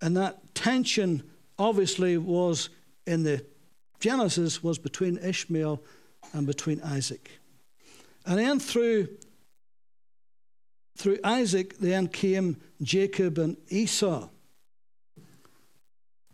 [0.00, 1.22] And that tension
[1.58, 2.70] obviously was
[3.06, 3.44] in the
[4.00, 5.82] Genesis was between Ishmael
[6.32, 7.30] and between Isaac.
[8.26, 9.08] And then through,
[10.96, 14.28] through Isaac, then came Jacob and Esau.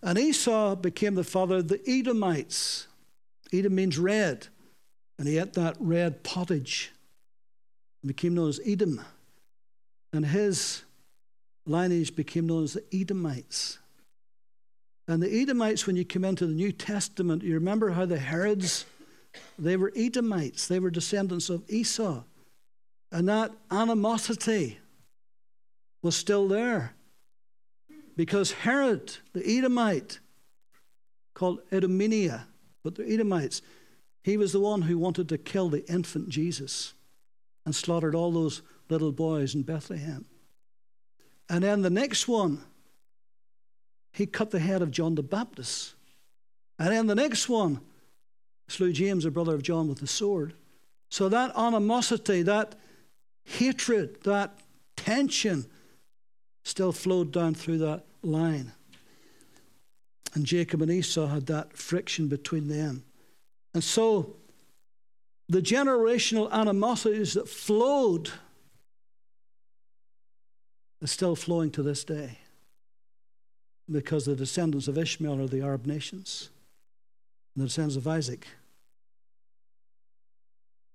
[0.02, 2.86] And Esau became the father of the Edomites.
[3.52, 4.46] Edom means red.
[5.18, 6.92] And he ate that red pottage
[8.02, 9.02] and became known as Edom.
[10.12, 10.84] And his
[11.66, 13.78] lineage became known as the Edomites.
[15.06, 18.86] And the Edomites, when you come into the New Testament, you remember how the Herods
[19.58, 22.22] they were Edomites, they were descendants of Esau.
[23.12, 24.78] And that animosity
[26.02, 26.94] was still there.
[28.16, 30.20] Because Herod, the Edomite,
[31.34, 32.42] called Edomenia,
[32.82, 33.62] but the Edomites,
[34.22, 36.94] he was the one who wanted to kill the infant Jesus
[37.64, 40.26] and slaughtered all those little boys in Bethlehem.
[41.48, 42.62] And then the next one,
[44.12, 45.94] he cut the head of John the Baptist.
[46.78, 47.80] And then the next one,
[48.70, 50.54] slew James, the brother of John, with the sword.
[51.10, 52.76] So that animosity, that
[53.44, 54.58] hatred, that
[54.96, 55.66] tension
[56.62, 58.72] still flowed down through that line.
[60.34, 63.02] And Jacob and Esau had that friction between them.
[63.74, 64.36] And so
[65.48, 68.30] the generational animosities that flowed
[71.02, 72.38] are still flowing to this day
[73.90, 76.50] because the descendants of Ishmael are the Arab nations,
[77.54, 78.46] and the descendants of Isaac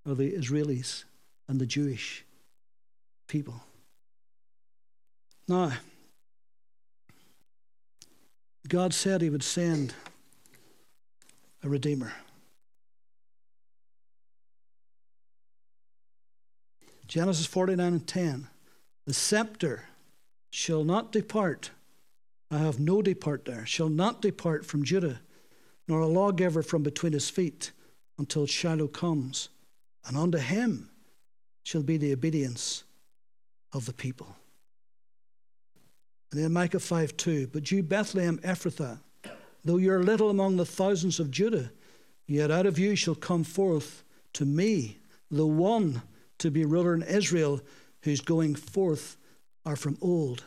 [0.06, 1.04] are the Israelis
[1.48, 2.24] and the Jewish
[3.28, 3.62] people.
[5.48, 5.74] Now,
[8.68, 9.94] God said He would send
[11.64, 12.14] a Redeemer.
[17.08, 18.48] Genesis 49 and 10.
[19.06, 19.86] The scepter
[20.50, 21.70] shall not depart.
[22.50, 25.20] I have no depart there, shall not depart from Judah,
[25.88, 27.72] nor a lawgiver from between his feet
[28.18, 29.50] until Shiloh comes,
[30.08, 30.90] and unto him
[31.64, 32.84] shall be the obedience
[33.74, 34.36] of the people.
[36.32, 37.48] And then Micah 5 2.
[37.48, 39.00] But you, Bethlehem Ephrathah,
[39.64, 41.72] though you're little among the thousands of Judah,
[42.28, 45.00] yet out of you shall come forth to me
[45.32, 46.02] the one
[46.40, 47.62] to be ruler in Israel,
[48.02, 49.18] whose going forth
[49.66, 50.44] are from old,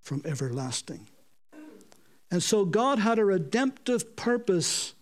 [0.00, 1.06] from everlasting.
[2.30, 4.94] And so God had a redemptive purpose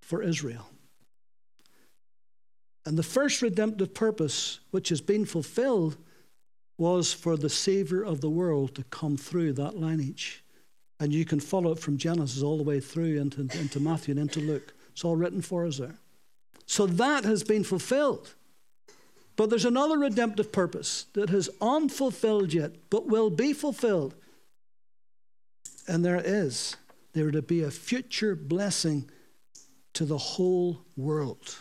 [0.00, 0.68] for Israel.
[2.86, 5.96] And the first redemptive purpose, which has been fulfilled,
[6.78, 10.44] was for the Savior of the world to come through that lineage.
[11.00, 14.20] And you can follow it from Genesis all the way through into, into Matthew and
[14.20, 14.72] into Luke.
[14.92, 15.96] It's all written for us there.
[16.64, 18.34] So that has been fulfilled.
[19.34, 24.14] But there's another redemptive purpose that is unfulfilled yet, but will be fulfilled.
[25.88, 26.76] And there is.
[27.14, 29.10] There to be a future blessing
[29.94, 31.56] to the whole world.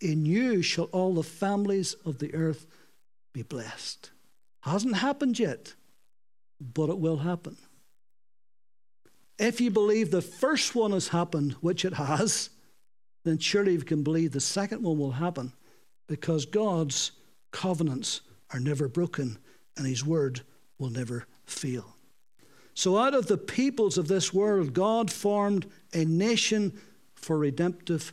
[0.00, 2.66] In you shall all the families of the earth
[3.32, 4.10] be blessed.
[4.60, 5.74] Hasn't happened yet,
[6.60, 7.56] but it will happen.
[9.38, 12.50] If you believe the first one has happened, which it has,
[13.24, 15.52] then surely you can believe the second one will happen
[16.08, 17.12] because God's
[17.52, 19.38] covenants are never broken
[19.76, 20.42] and his word
[20.78, 21.94] will never fail.
[22.74, 26.78] So, out of the peoples of this world, God formed a nation
[27.14, 28.12] for redemptive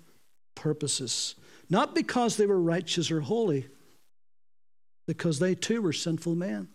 [0.56, 1.36] purposes.
[1.70, 3.68] Not because they were righteous or holy,
[5.08, 6.70] because they too were sinful men.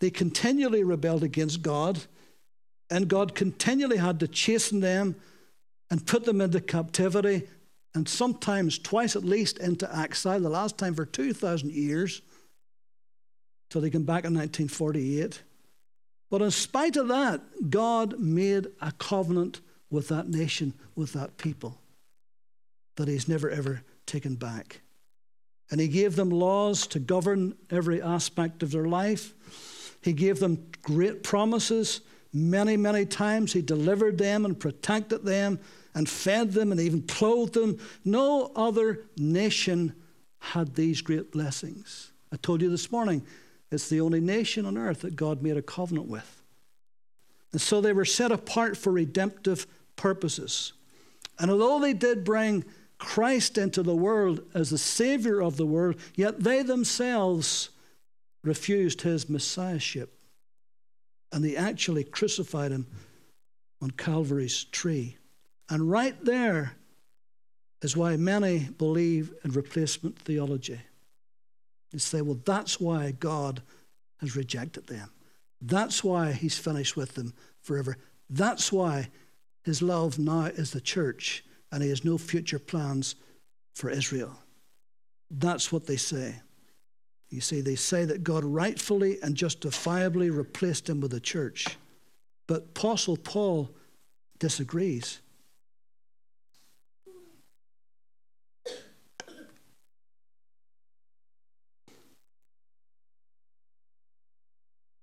[0.00, 2.00] They continually rebelled against God,
[2.90, 5.16] and God continually had to chasten them
[5.90, 7.48] and put them into captivity,
[7.94, 12.22] and sometimes twice at least into exile, the last time for 2,000 years,
[13.70, 15.42] till they came back in 1948.
[16.30, 21.80] But in spite of that, God made a covenant with that nation, with that people,
[22.98, 24.82] that He's never ever taken back.
[25.70, 29.34] And he gave them laws to govern every aspect of their life.
[30.02, 32.00] He gave them great promises.
[32.32, 35.60] Many, many times he delivered them and protected them
[35.94, 37.78] and fed them and even clothed them.
[38.04, 39.94] No other nation
[40.38, 42.12] had these great blessings.
[42.32, 43.24] I told you this morning,
[43.70, 46.42] it's the only nation on earth that God made a covenant with.
[47.52, 50.72] And so they were set apart for redemptive purposes.
[51.38, 52.64] And although they did bring
[52.98, 57.70] Christ into the world as the Savior of the world, yet they themselves
[58.42, 60.18] refused his Messiahship.
[61.32, 62.86] And they actually crucified him
[63.80, 65.16] on Calvary's tree.
[65.70, 66.72] And right there
[67.82, 70.80] is why many believe in replacement theology.
[71.92, 73.62] They say, well, that's why God
[74.20, 75.10] has rejected them.
[75.60, 77.96] That's why he's finished with them forever.
[78.28, 79.08] That's why
[79.62, 83.14] his love now is the church and he has no future plans
[83.74, 84.32] for Israel.
[85.30, 86.36] That's what they say.
[87.30, 91.76] You see, they say that God rightfully and justifiably replaced him with the church.
[92.46, 93.70] But Apostle Paul
[94.38, 95.20] disagrees.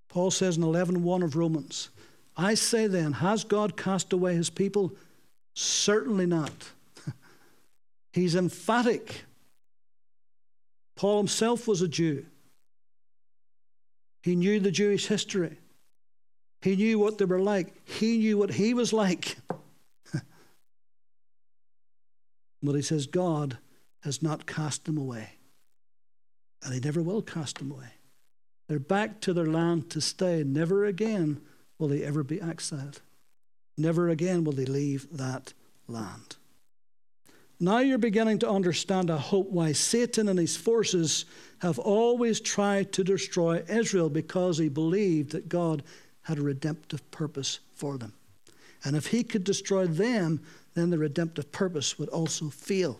[0.09, 1.89] Paul says in 11:1 of Romans,
[2.37, 4.95] I say then, has God cast away his people?
[5.55, 6.51] Certainly not.
[8.13, 9.23] He's emphatic.
[10.95, 12.25] Paul himself was a Jew.
[14.21, 15.57] He knew the Jewish history.
[16.61, 17.73] He knew what they were like.
[17.87, 19.37] He knew what he was like.
[22.63, 23.57] but he says, God
[24.03, 25.29] has not cast them away.
[26.63, 27.91] And he never will cast them away.
[28.67, 30.43] They're back to their land to stay.
[30.43, 31.41] Never again
[31.77, 33.01] will they ever be exiled.
[33.77, 35.53] Never again will they leave that
[35.87, 36.37] land.
[37.59, 41.25] Now you're beginning to understand, I hope, why Satan and his forces
[41.59, 45.83] have always tried to destroy Israel because he believed that God
[46.23, 48.13] had a redemptive purpose for them.
[48.83, 50.41] And if he could destroy them,
[50.73, 52.99] then the redemptive purpose would also fail.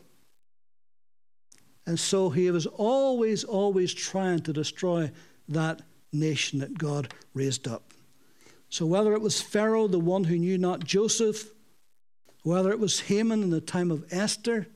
[1.86, 5.12] And so he was always, always trying to destroy
[5.50, 7.94] that nation that God raised up.
[8.76, 11.50] So whether it was Pharaoh, the one who knew not Joseph,
[12.44, 14.68] whether it was Haman in the time of Esther,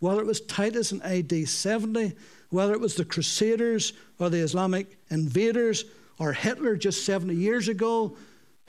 [0.00, 2.16] whether it was Titus in AD 70,
[2.50, 5.84] whether it was the Crusaders or the Islamic invaders
[6.18, 8.16] or Hitler just 70 years ago,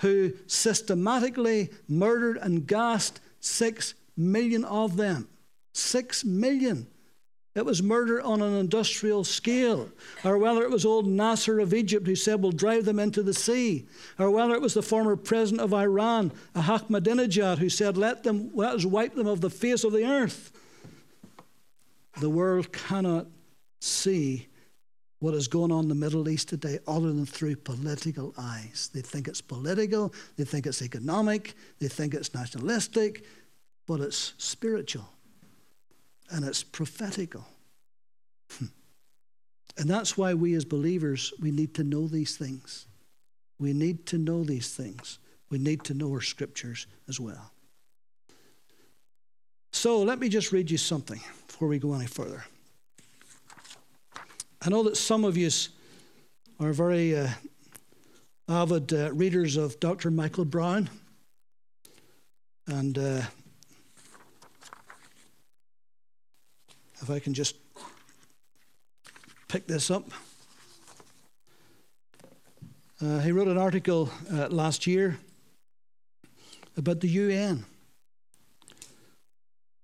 [0.01, 5.27] who systematically murdered and gassed six million of them.
[5.73, 6.85] Six million.
[7.57, 9.89] It was murder on an industrial scale.
[10.23, 13.33] Or whether it was old Nasser of Egypt who said, We'll drive them into the
[13.33, 13.87] sea.
[14.19, 18.75] Or whether it was the former president of Iran, Ahmadinejad, who said, Let, them, let
[18.75, 20.51] us wipe them off the face of the earth.
[22.19, 23.25] The world cannot
[23.79, 24.49] see
[25.17, 28.91] what is going on in the Middle East today other than through political eyes.
[28.93, 33.25] They think it's political, they think it's economic, they think it's nationalistic,
[33.87, 35.09] but it's spiritual
[36.29, 37.45] and it's prophetical.
[38.51, 38.65] Hmm.
[39.77, 42.87] and that's why we as believers, we need to know these things.
[43.59, 45.19] We need to know these things.
[45.49, 47.51] We need to know our scriptures as well.
[49.73, 52.45] So let me just read you something before we go any further.
[54.61, 55.49] I know that some of you
[56.59, 57.29] are very uh,
[58.49, 60.09] avid uh, readers of Dr.
[60.09, 60.89] Michael Brown.
[62.65, 63.21] And uh,
[67.01, 67.55] If I can just
[69.47, 70.03] pick this up.
[73.01, 75.19] Uh, he wrote an article uh, last year
[76.75, 77.65] about the UN.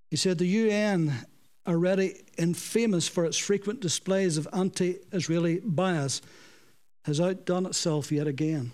[0.10, 1.14] He said the UN,
[1.68, 6.22] already infamous for its frequent displays of anti Israeli bias,
[7.06, 8.72] has outdone itself yet again.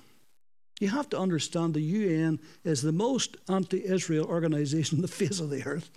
[0.80, 5.40] You have to understand the UN is the most anti Israel organization on the face
[5.40, 5.92] of the earth.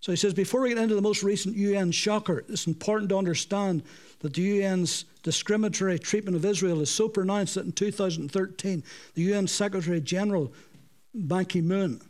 [0.00, 3.18] So he says, before we get into the most recent UN shocker, it's important to
[3.18, 3.82] understand
[4.20, 8.82] that the UN's discriminatory treatment of Israel is so pronounced that in 2013,
[9.14, 10.52] the UN Secretary General
[11.14, 12.00] Ban Ki moon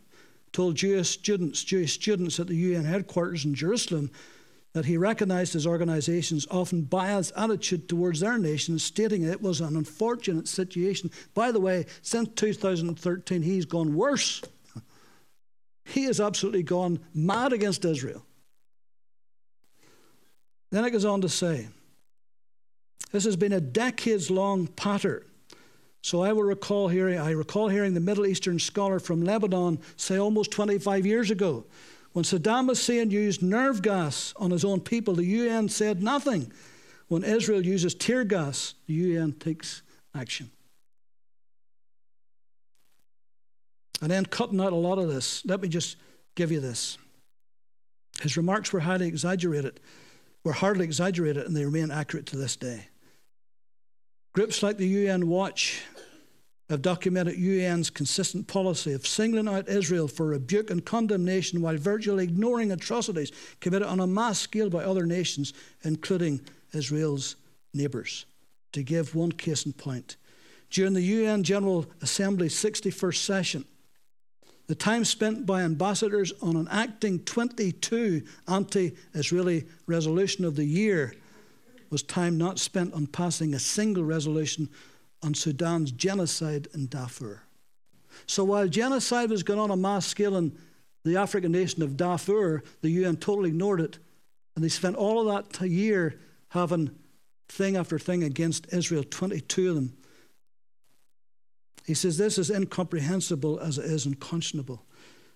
[0.53, 4.09] told Jewish students, Jewish students at the UN headquarters in Jerusalem
[4.73, 9.75] that he recognized his organization's often biased attitude towards their nation, stating it was an
[9.75, 11.11] unfortunate situation.
[11.33, 14.41] By the way, since 2013, he's gone worse.
[15.91, 18.23] He has absolutely gone mad against Israel.
[20.71, 21.67] Then it goes on to say,
[23.11, 25.25] this has been a decades long pattern.
[26.01, 30.17] So I will recall hearing, I recall hearing the Middle Eastern scholar from Lebanon say
[30.17, 31.65] almost 25 years ago,
[32.13, 36.51] when Saddam Hussein used nerve gas on his own people, the UN said nothing.
[37.09, 39.81] When Israel uses tear gas, the UN takes
[40.15, 40.51] action.
[44.01, 45.95] And then cutting out a lot of this, let me just
[46.35, 46.97] give you this.
[48.21, 49.79] His remarks were highly exaggerated,
[50.43, 52.87] were hardly exaggerated, and they remain accurate to this day.
[54.33, 55.81] Groups like the UN Watch
[56.69, 62.23] have documented UN's consistent policy of singling out Israel for rebuke and condemnation while virtually
[62.23, 66.39] ignoring atrocities committed on a mass scale by other nations, including
[66.73, 67.35] Israel's
[67.73, 68.25] neighbours.
[68.71, 70.15] To give one case in point,
[70.69, 73.65] during the UN General Assembly's 61st session,
[74.67, 81.13] the time spent by ambassadors on enacting 22 anti Israeli resolution of the year
[81.89, 84.69] was time not spent on passing a single resolution
[85.23, 87.43] on Sudan's genocide in Darfur.
[88.25, 90.57] So while genocide was going on a mass scale in
[91.03, 93.99] the African nation of Darfur, the UN totally ignored it.
[94.55, 96.91] And they spent all of that year having
[97.49, 99.97] thing after thing against Israel, 22 of them
[101.91, 104.85] he says, This is incomprehensible as it is unconscionable.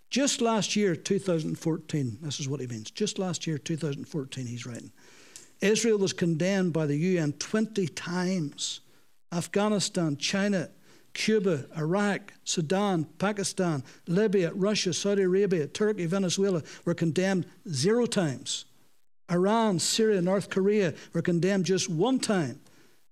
[0.10, 2.92] Just last year, 2014, this is what he means.
[2.92, 4.94] Just last year, 2014, he's writing.
[5.60, 8.80] Israel was condemned by the UN 20 times.
[9.34, 10.70] Afghanistan, China,
[11.14, 18.64] Cuba, Iraq, Sudan, Pakistan, Libya, Russia, Saudi Arabia, Turkey, Venezuela were condemned zero times.
[19.30, 22.62] Iran, Syria, North Korea were condemned just one time.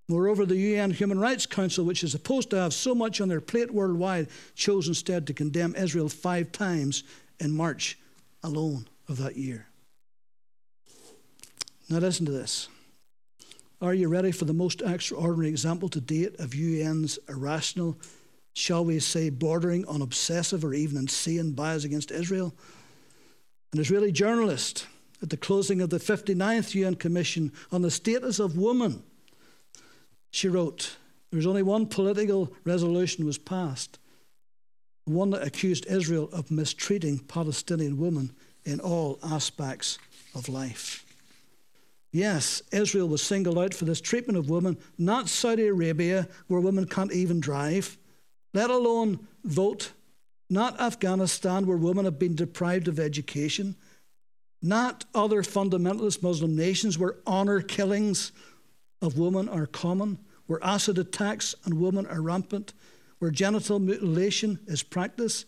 [0.09, 3.41] Moreover, the UN Human Rights Council, which is supposed to have so much on their
[3.41, 7.03] plate worldwide, chose instead to condemn Israel five times
[7.39, 7.97] in March
[8.43, 9.67] alone of that year.
[11.89, 12.67] Now, listen to this.
[13.81, 17.97] Are you ready for the most extraordinary example to date of UN's irrational,
[18.53, 22.53] shall we say, bordering on obsessive or even insane bias against Israel?
[23.73, 24.87] An Israeli journalist
[25.21, 29.03] at the closing of the 59th UN Commission on the Status of Women,
[30.33, 30.97] she wrote,
[31.29, 33.99] there was only one political resolution was passed,
[35.05, 38.31] one that accused Israel of mistreating Palestinian women
[38.65, 39.99] in all aspects
[40.33, 41.05] of life.
[42.11, 46.87] Yes, Israel was singled out for this treatment of women, not Saudi Arabia, where women
[46.87, 47.95] can't even drive,
[48.55, 49.91] let alone vote,
[50.49, 53.75] not Afghanistan, where women have been deprived of education,
[54.63, 58.31] not other fundamentalist Muslim nations where honor killings
[59.03, 62.73] of women are common, where acid attacks on women are rampant,
[63.19, 65.45] where genital mutilation is practiced,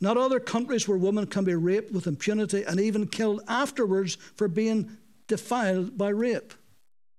[0.00, 4.46] not other countries where women can be raped with impunity and even killed afterwards for
[4.46, 4.96] being
[5.26, 6.52] defiled by rape.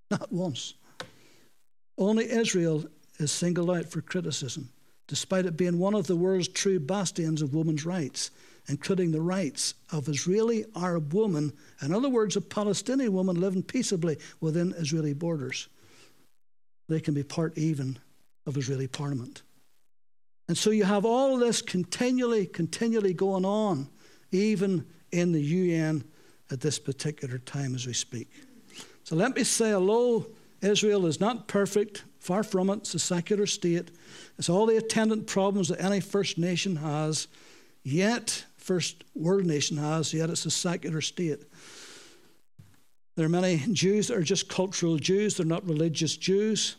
[0.10, 0.76] Not once.
[1.98, 2.86] Only Israel
[3.18, 4.70] is singled out for criticism,
[5.08, 8.32] despite it being one of the world's true bastions of women's rights,
[8.68, 14.18] including the rights of Israeli Arab women, in other words, a Palestinian woman living peaceably
[14.40, 15.68] within Israeli borders.
[16.90, 18.00] They can be part even
[18.46, 19.44] of Israeli parliament.
[20.48, 23.88] And so you have all this continually, continually going on,
[24.32, 26.04] even in the UN
[26.52, 28.32] at this particular time as we speak.
[29.04, 30.26] So let me say hello.
[30.62, 32.80] Israel is not perfect, far from it.
[32.80, 33.92] It's a secular state.
[34.40, 37.28] It's all the attendant problems that any first nation has,
[37.84, 41.44] yet, first world nation has, yet it's a secular state.
[43.20, 46.78] There are many Jews that are just cultural Jews, they're not religious Jews.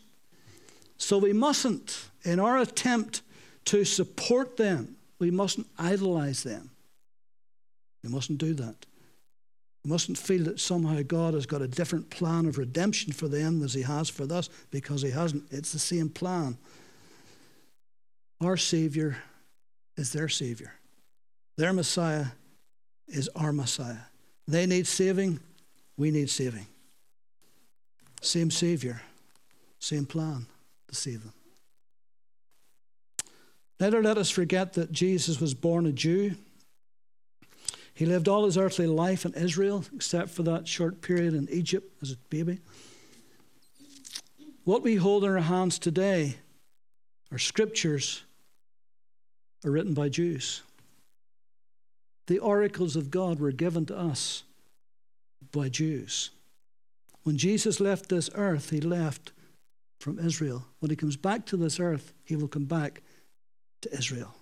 [0.97, 3.21] So we mustn't, in our attempt
[3.65, 6.71] to support them, we mustn't idolize them.
[8.03, 8.87] We mustn't do that.
[9.85, 13.61] We mustn't feel that somehow God has got a different plan of redemption for them
[13.61, 15.43] as He has for us, because He hasn't.
[15.51, 16.57] It's the same plan.
[18.43, 19.15] Our Savior
[19.95, 20.73] is their Savior,
[21.55, 22.25] their Messiah
[23.07, 24.05] is our Messiah.
[24.47, 25.39] They need saving,
[26.01, 26.65] we need saving.
[28.21, 29.03] Same Savior,
[29.77, 30.47] same plan
[30.87, 31.33] to save them.
[33.79, 36.33] Neither let us forget that Jesus was born a Jew.
[37.93, 41.95] He lived all his earthly life in Israel, except for that short period in Egypt
[42.01, 42.57] as a baby.
[44.63, 46.37] What we hold in our hands today,
[47.31, 48.23] our scriptures,
[49.63, 50.63] are written by Jews.
[52.25, 54.43] The oracles of God were given to us
[55.51, 56.31] by Jews.
[57.23, 59.31] When Jesus left this earth, he left
[59.99, 60.65] from Israel.
[60.79, 63.01] When he comes back to this earth, he will come back
[63.81, 64.33] to Israel.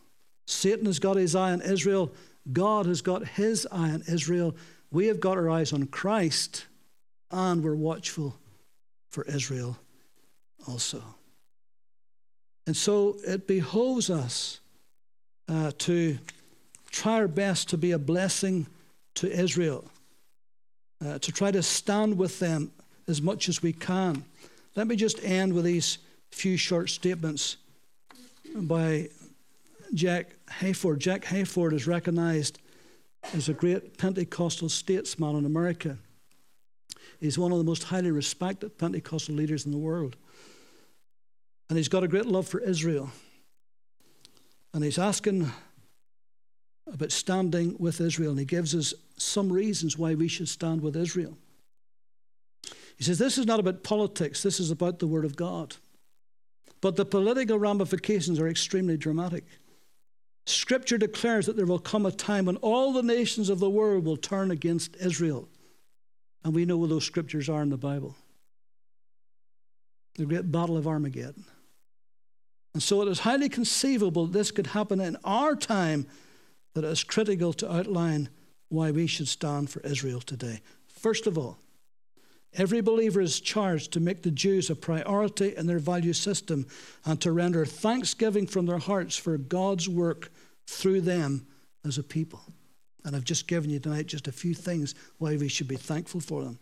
[0.46, 2.12] Satan has got his eye on Israel.
[2.52, 4.56] God has got his eye on Israel.
[4.92, 6.66] We have got our eyes on Christ,
[7.30, 8.36] and we're watchful
[9.10, 9.78] for Israel
[10.68, 11.04] also.
[12.66, 14.60] And so it behoves us
[15.48, 16.18] uh, to
[16.92, 18.68] try our best to be a blessing
[19.16, 19.86] to Israel,
[21.06, 22.72] uh, to try to stand with them
[23.08, 24.24] as much as we can.
[24.76, 25.98] Let me just end with these
[26.32, 27.58] few short statements
[28.56, 29.10] by
[29.94, 31.00] Jack Hayford.
[31.00, 32.60] Jack Hayford is recognized
[33.34, 35.98] as a great Pentecostal statesman in America.
[37.20, 40.16] He's one of the most highly respected Pentecostal leaders in the world.
[41.70, 43.12] And he's got a great love for Israel.
[44.74, 45.52] And he's asking
[46.94, 48.32] about standing with Israel.
[48.32, 51.38] And he gives us some reasons why we should stand with Israel.
[52.98, 55.76] He says, This is not about politics, this is about the Word of God.
[56.82, 59.44] But the political ramifications are extremely dramatic.
[60.46, 64.06] Scripture declares that there will come a time when all the nations of the world
[64.06, 65.48] will turn against Israel.
[66.44, 68.16] And we know what those scriptures are in the Bible
[70.16, 71.46] the great battle of Armageddon.
[72.74, 76.08] And so it is highly conceivable this could happen in our time
[76.74, 78.30] that it is critical to outline
[78.70, 80.62] why we should stand for Israel today.
[80.88, 81.60] First of all,
[82.54, 86.66] Every believer is charged to make the Jews a priority in their value system
[87.06, 90.32] and to render thanksgiving from their hearts for God's work
[90.66, 91.46] through them
[91.86, 92.42] as a people.
[93.06, 96.22] And I've just given you tonight just a few things why we should be thankful
[96.22, 96.60] for them.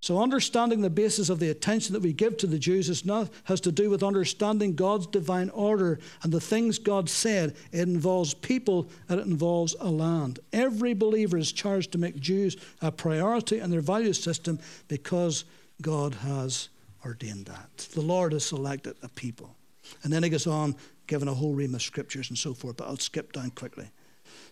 [0.00, 3.30] So, understanding the basis of the attention that we give to the Jews is not,
[3.44, 7.56] has to do with understanding God's divine order and the things God said.
[7.72, 10.38] It involves people and it involves a land.
[10.52, 15.44] Every believer is charged to make Jews a priority in their value system because
[15.82, 16.68] God has
[17.04, 17.78] ordained that.
[17.92, 19.56] The Lord has selected a people.
[20.04, 20.76] And then he goes on,
[21.08, 23.90] giving a whole ream of scriptures and so forth, but I'll skip down quickly.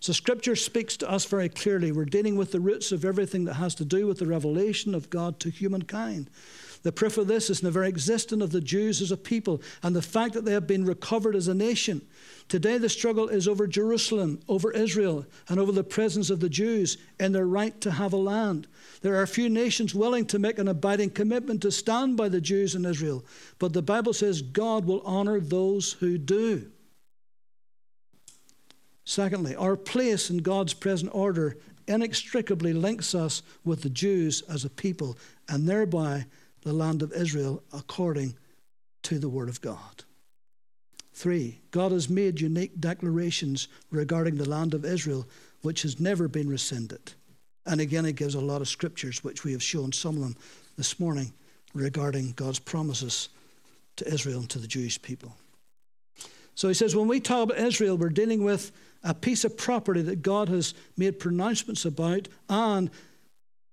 [0.01, 1.93] So, Scripture speaks to us very clearly.
[1.93, 5.11] We're dealing with the roots of everything that has to do with the revelation of
[5.11, 6.31] God to humankind.
[6.87, 9.61] The proof of this is in the very existence of the Jews as a people
[9.83, 12.07] and the fact that they have been recovered as a nation.
[12.47, 16.97] Today, the struggle is over Jerusalem, over Israel, and over the presence of the Jews
[17.19, 18.69] in their right to have a land.
[19.01, 22.77] There are few nations willing to make an abiding commitment to stand by the Jews
[22.77, 23.25] in Israel,
[23.59, 26.71] but the Bible says God will honor those who do.
[29.07, 34.71] Secondly, our place in God's present order inextricably links us with the Jews as a
[34.71, 35.17] people
[35.49, 36.27] and thereby
[36.63, 38.35] the land of Israel according
[39.05, 40.03] to the Word of God.
[41.15, 45.27] Three, God has made unique declarations regarding the land of Israel,
[45.63, 47.13] which has never been rescinded.
[47.65, 50.37] And again, he gives a lot of scriptures, which we have shown some of them
[50.77, 51.33] this morning,
[51.75, 53.29] regarding God's promises
[53.97, 55.33] to Israel and to the Jewish people.
[56.57, 58.73] So he says, when we talk about Israel, we're dealing with
[59.05, 62.91] a piece of property that God has made pronouncements about, and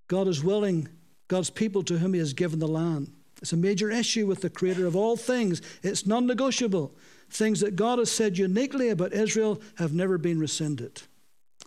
[0.06, 0.88] God is willing
[1.26, 3.10] God's people to whom He has given the land.
[3.40, 5.60] It's a major issue with the Creator of all things.
[5.82, 6.94] It's non negotiable.
[7.30, 11.02] Things that God has said uniquely about Israel have never been rescinded.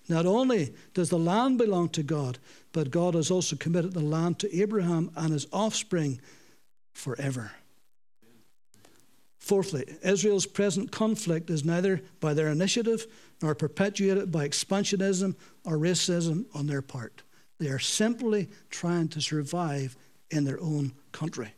[0.08, 2.38] Not only does the land belong to God,
[2.72, 6.22] but God has also committed the land to Abraham and his offspring
[6.94, 7.52] forever.
[9.48, 13.08] Fourthly, Israel's present conflict is neither by their initiative
[13.42, 17.24] nor perpetuated by expansionism or racism on their part.
[17.58, 19.96] They are simply trying to survive
[20.30, 21.54] in their own country.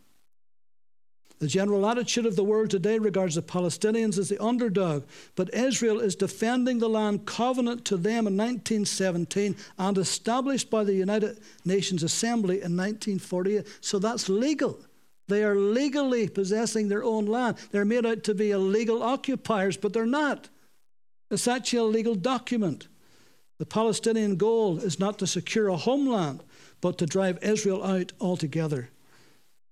[1.39, 5.99] The general attitude of the world today regards the Palestinians as the underdog, but Israel
[5.99, 12.03] is defending the land covenant to them in 1917 and established by the United Nations
[12.03, 13.65] Assembly in 1948.
[13.81, 14.79] So that's legal.
[15.29, 17.57] They are legally possessing their own land.
[17.71, 20.49] They're made out to be illegal occupiers, but they're not.
[21.29, 22.87] It's actually a legal document.
[23.59, 26.41] The Palestinian goal is not to secure a homeland,
[26.81, 28.89] but to drive Israel out altogether.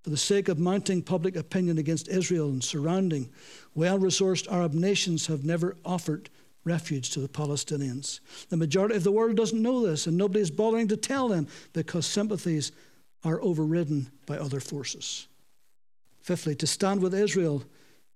[0.03, 3.29] For the sake of mounting public opinion against Israel and surrounding
[3.73, 6.29] well resourced Arab nations have never offered
[6.63, 8.19] refuge to the Palestinians.
[8.49, 11.47] The majority of the world doesn't know this, and nobody is bothering to tell them
[11.73, 12.71] because sympathies
[13.23, 15.27] are overridden by other forces.
[16.27, 17.63] Fifthly, to stand with Israel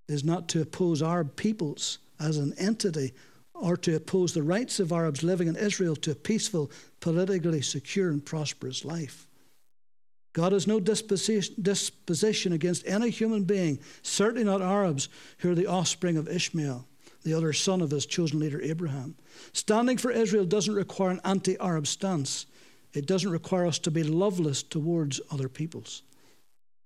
[0.09, 3.13] is not to oppose Arab peoples as an entity
[3.53, 8.09] or to oppose the rights of Arabs living in Israel to a peaceful, politically secure,
[8.09, 9.29] and prosperous life.
[10.33, 15.07] God has no disposition against any human being, certainly not Arabs,
[15.37, 16.85] who are the offspring of Ishmael,
[17.23, 19.15] the other son of his chosen leader Abraham.
[19.53, 22.45] Standing for Israel doesn't require an anti Arab stance,
[22.93, 26.03] it doesn't require us to be loveless towards other peoples.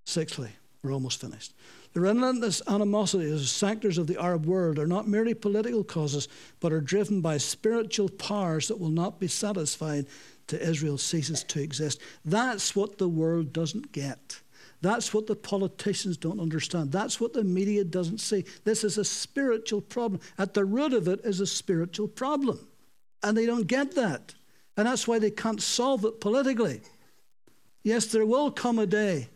[0.03, 0.51] Sixthly,
[0.86, 1.53] we're almost finished.
[1.93, 6.27] The relentless animosity of sectors of the Arab world are not merely political causes,
[6.59, 10.05] but are driven by spiritual powers that will not be satisfied
[10.47, 12.01] till Israel ceases to exist.
[12.23, 14.41] That's what the world doesn't get.
[14.81, 16.91] That's what the politicians don't understand.
[16.91, 18.45] That's what the media doesn't see.
[18.65, 20.21] This is a spiritual problem.
[20.38, 22.67] At the root of it is a spiritual problem.
[23.23, 24.36] And they don't get that.
[24.77, 26.81] And that's why they can't solve it politically.
[27.83, 29.29] Yes, there will come a day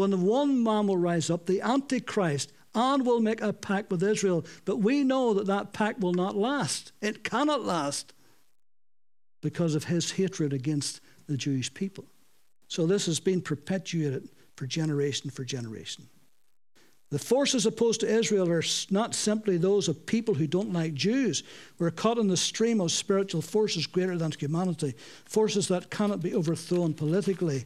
[0.00, 4.02] when the one man will rise up, the Antichrist, and will make a pact with
[4.02, 4.46] Israel.
[4.64, 6.92] But we know that that pact will not last.
[7.02, 8.14] It cannot last
[9.42, 12.06] because of his hatred against the Jewish people.
[12.66, 16.08] So this has been perpetuated for generation for generation.
[17.10, 21.42] The forces opposed to Israel are not simply those of people who don't like Jews.
[21.78, 24.94] We're caught in the stream of spiritual forces greater than humanity,
[25.24, 27.64] forces that cannot be overthrown politically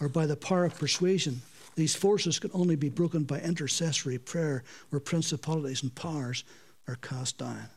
[0.00, 1.42] or by the power of persuasion.
[1.78, 6.42] These forces can only be broken by intercessory prayer, where principalities and powers
[6.88, 7.68] are cast down.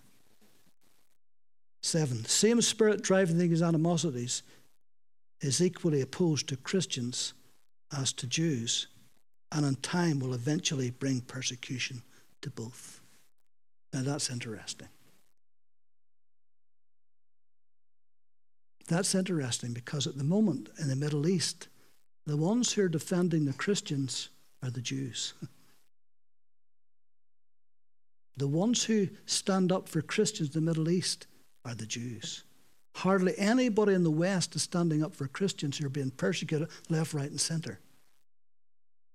[1.83, 4.41] Seven, the same spirit driving these animosities
[5.39, 7.35] is equally opposed to Christians
[7.95, 8.87] as to Jews,
[9.51, 12.01] and in time will eventually bring persecution
[12.41, 13.01] to both.
[13.93, 14.89] Now that's interesting.
[18.87, 21.67] That's interesting because at the moment in the Middle East,
[22.25, 24.29] the ones who are defending the Christians
[24.63, 25.33] are the Jews.
[28.37, 31.27] the ones who stand up for Christians in the Middle East
[31.65, 32.43] are the Jews.
[32.95, 37.13] Hardly anybody in the West is standing up for Christians who are being persecuted left,
[37.13, 37.79] right, and centre.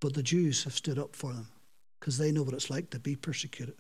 [0.01, 1.49] But the Jews have stood up for them
[2.01, 3.77] because they know what it's like to be persecuted.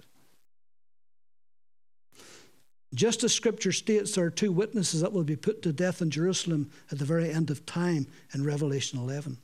[2.94, 6.10] Just as Scripture states, there are two witnesses that will be put to death in
[6.10, 9.38] Jerusalem at the very end of time in Revelation 11.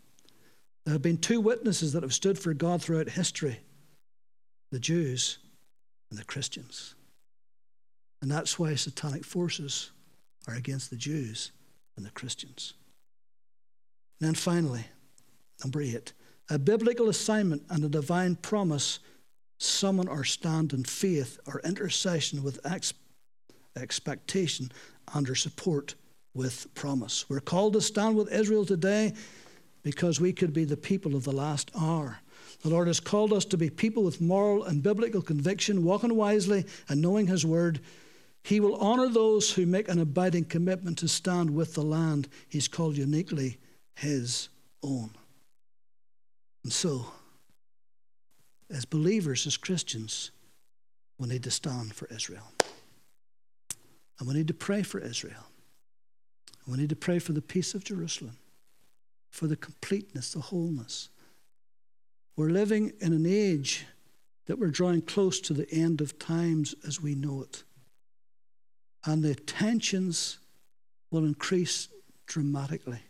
[0.84, 3.58] There have been two witnesses that have stood for God throughout history
[4.70, 5.38] the Jews
[6.10, 6.94] and the Christians.
[8.22, 9.90] And that's why satanic forces
[10.48, 11.52] are against the Jews
[11.96, 12.72] and the Christians.
[14.18, 14.86] And then finally,
[15.62, 16.14] number eight,
[16.48, 18.98] a biblical assignment and a divine promise
[19.58, 22.94] summon or stand in faith or intercession with ex-
[23.76, 24.70] expectation
[25.14, 25.94] under support
[26.34, 27.28] with promise.
[27.28, 29.12] We're called to stand with Israel today
[29.82, 32.18] because we could be the people of the last hour.
[32.62, 36.64] The Lord has called us to be people with moral and biblical conviction, walking wisely
[36.88, 37.80] and knowing His word.
[38.44, 42.68] He will honor those who make an abiding commitment to stand with the land He's
[42.68, 43.58] called uniquely
[43.96, 44.48] His
[44.82, 45.10] own.
[46.64, 47.06] And so,
[48.70, 50.30] as believers, as Christians,
[51.18, 52.52] we need to stand for Israel.
[54.22, 55.48] And we need to pray for Israel.
[56.68, 58.36] We need to pray for the peace of Jerusalem,
[59.30, 61.08] for the completeness, the wholeness.
[62.36, 63.84] We're living in an age
[64.46, 67.64] that we're drawing close to the end of times as we know it.
[69.04, 70.38] And the tensions
[71.10, 71.88] will increase
[72.26, 73.02] dramatically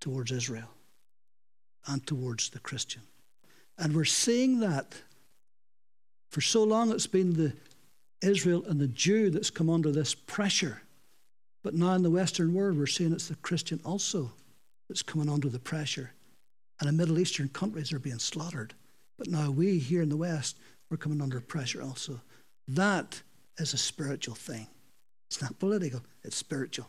[0.00, 0.70] towards Israel
[1.86, 3.02] and towards the Christian.
[3.76, 4.94] And we're seeing that.
[6.30, 7.52] For so long, it's been the
[8.24, 10.82] Israel and the Jew that's come under this pressure.
[11.62, 14.32] But now in the Western world, we're seeing it's the Christian also
[14.88, 16.12] that's coming under the pressure.
[16.80, 18.74] And in Middle Eastern countries are being slaughtered.
[19.16, 20.58] But now we here in the West,
[20.90, 22.20] we're coming under pressure also.
[22.68, 23.22] That
[23.58, 24.66] is a spiritual thing.
[25.28, 26.88] It's not political, it's spiritual.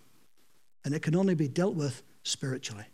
[0.84, 2.86] And it can only be dealt with spiritually,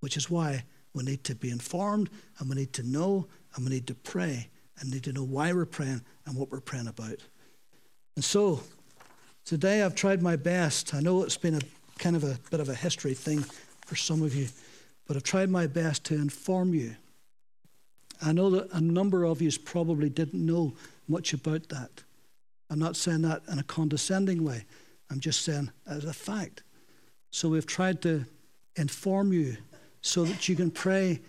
[0.00, 3.70] which is why we need to be informed and we need to know and we
[3.70, 7.18] need to pray and need to know why we're praying and what we're praying about.
[8.16, 8.62] And so,
[9.46, 10.92] Today I've tried my best.
[10.92, 11.60] I know it's been a
[12.00, 13.44] kind of a bit of a history thing
[13.86, 14.48] for some of you,
[15.06, 16.96] but I've tried my best to inform you.
[18.20, 20.74] I know that a number of you probably didn't know
[21.06, 22.02] much about that.
[22.70, 24.64] I'm not saying that in a condescending way.
[25.12, 26.64] I'm just saying as a fact.
[27.30, 28.24] So we've tried to
[28.74, 29.58] inform you
[30.00, 31.20] so that you can pray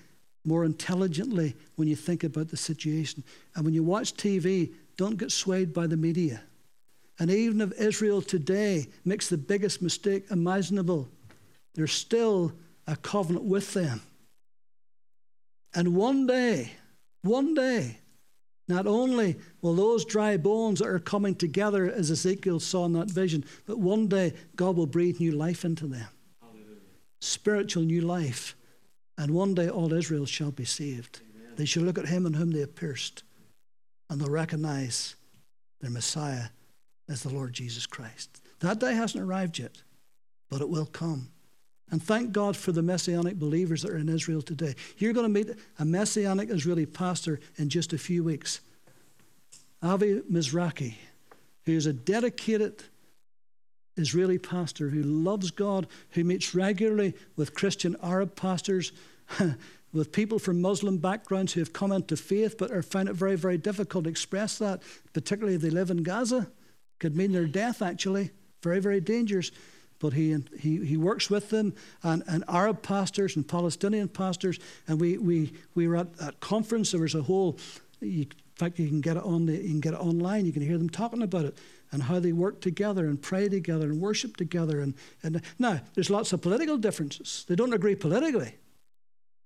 [0.44, 3.24] more intelligently when you think about the situation.
[3.56, 6.42] And when you watch TV, don't get swayed by the media.
[7.20, 11.10] And even if Israel today makes the biggest mistake imaginable,
[11.74, 12.54] there's still
[12.86, 14.02] a covenant with them.
[15.74, 16.74] And one day,
[17.24, 17.98] one day,
[18.68, 23.10] not only will those dry bones that are coming together, as Ezekiel saw in that
[23.10, 26.08] vision, but one day God will breathe new life into them.
[26.42, 26.82] Hallelujah.
[27.22, 28.56] Spiritual new life.
[29.18, 31.22] And one day all Israel shall be saved.
[31.36, 31.54] Amen.
[31.56, 33.24] They shall look at him in whom they have pierced,
[34.10, 35.16] and they'll recognize
[35.80, 36.50] their Messiah
[37.10, 38.42] as the Lord Jesus Christ.
[38.60, 39.82] That day hasn't arrived yet,
[40.50, 41.30] but it will come.
[41.90, 44.76] And thank God for the Messianic believers that are in Israel today.
[44.98, 48.60] You're going to meet a Messianic Israeli pastor in just a few weeks.
[49.82, 50.96] Avi Mizrachi,
[51.66, 52.84] who is a dedicated
[53.96, 58.92] Israeli pastor who loves God, who meets regularly with Christian Arab pastors,
[59.94, 63.36] with people from Muslim backgrounds who have come into faith but are find it very,
[63.36, 64.82] very difficult to express that,
[65.14, 66.48] particularly if they live in Gaza.
[67.00, 68.32] Could mean their death, actually.
[68.64, 69.52] Very, very dangerous.
[70.00, 71.74] But he, he, he works with them
[72.04, 74.60] and, and Arab pastors and Palestinian pastors.
[74.88, 76.92] And we, we, we were at that conference.
[76.92, 77.58] There was a whole,
[78.00, 80.46] you, in fact, you can, get it on the, you can get it online.
[80.46, 81.58] You can hear them talking about it
[81.92, 84.82] and how they work together and pray together and worship together.
[84.82, 84.94] And,
[85.24, 87.46] and now, there's lots of political differences.
[87.48, 88.56] They don't agree politically.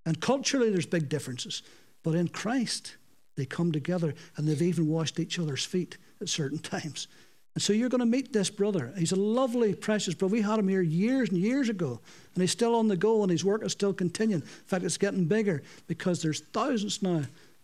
[0.05, 1.61] And culturally, there's big differences.
[2.03, 2.97] But in Christ,
[3.35, 7.07] they come together and they've even washed each other's feet at certain times.
[7.53, 8.93] And so you're going to meet this brother.
[8.97, 10.31] He's a lovely, precious brother.
[10.31, 11.99] We had him here years and years ago,
[12.33, 14.41] and he's still on the go, and his work is still continuing.
[14.41, 17.23] In fact, it's getting bigger because there's thousands now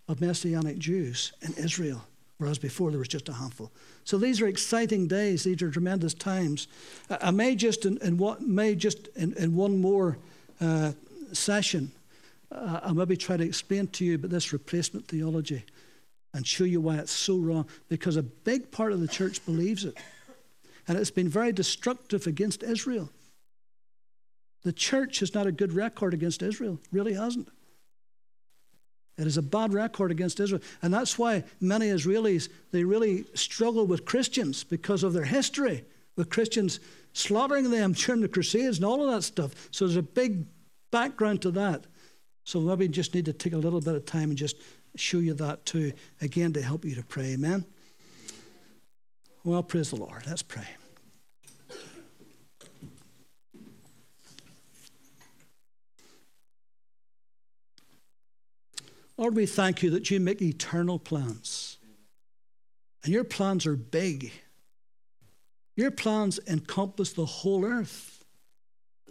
[0.10, 2.04] of Messianic Jews in Israel,
[2.38, 3.72] whereas before there was just a handful.
[4.04, 5.44] So these are exciting days.
[5.44, 6.68] These are tremendous times.
[7.10, 10.18] I may just in, in what may just in, in one more
[10.60, 10.92] uh,
[11.32, 11.92] session,
[12.52, 15.64] uh, I'll maybe try to explain to you about this replacement theology
[16.38, 19.86] and show you why it's so wrong because a big part of the church believes
[19.86, 19.98] it.
[20.88, 23.10] And it's been very destructive against Israel.
[24.64, 27.50] The church has not a good record against Israel, really hasn't.
[29.18, 30.62] It is a bad record against Israel.
[30.84, 35.86] And that's why many Israelis, they really struggle with Christians because of their history,
[36.16, 36.80] with Christians
[37.14, 39.70] slaughtering them during the Crusades and all of that stuff.
[39.72, 40.46] So there's a big
[40.92, 41.86] background to that.
[42.44, 44.56] So maybe just need to take a little bit of time and just
[45.00, 47.34] show you that too, again, to help you to pray.
[47.34, 47.66] Amen?
[49.44, 50.24] Well, praise the Lord.
[50.28, 50.68] Let's pray.
[59.18, 61.78] Lord, we thank you that you make eternal plans.
[63.04, 64.32] And your plans are big.
[65.76, 68.24] Your plans encompass the whole earth,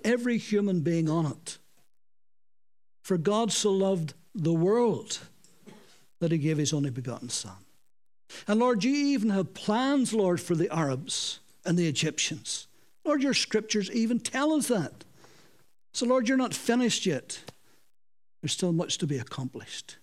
[0.05, 1.59] every human being on it.
[3.03, 5.21] For God so loved the world
[6.21, 7.57] that he gave his only begotten Son.
[8.49, 12.67] And Lord, you even have plans, Lord, for the Arabs and the Egyptians.
[13.05, 15.05] Lord, your scriptures even tell us that.
[15.93, 17.41] So, Lord, you're not finished yet.
[18.43, 19.97] There's still much to be accomplished.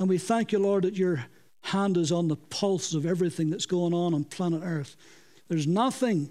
[0.00, 1.26] And we thank you, Lord, that your
[1.62, 4.96] hand is on the pulse of everything that's going on on planet Earth.
[5.48, 6.30] There's nothing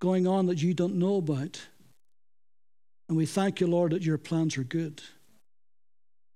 [0.00, 1.60] going on that you don't know about.
[3.08, 5.02] And we thank you, Lord, that your plans are good.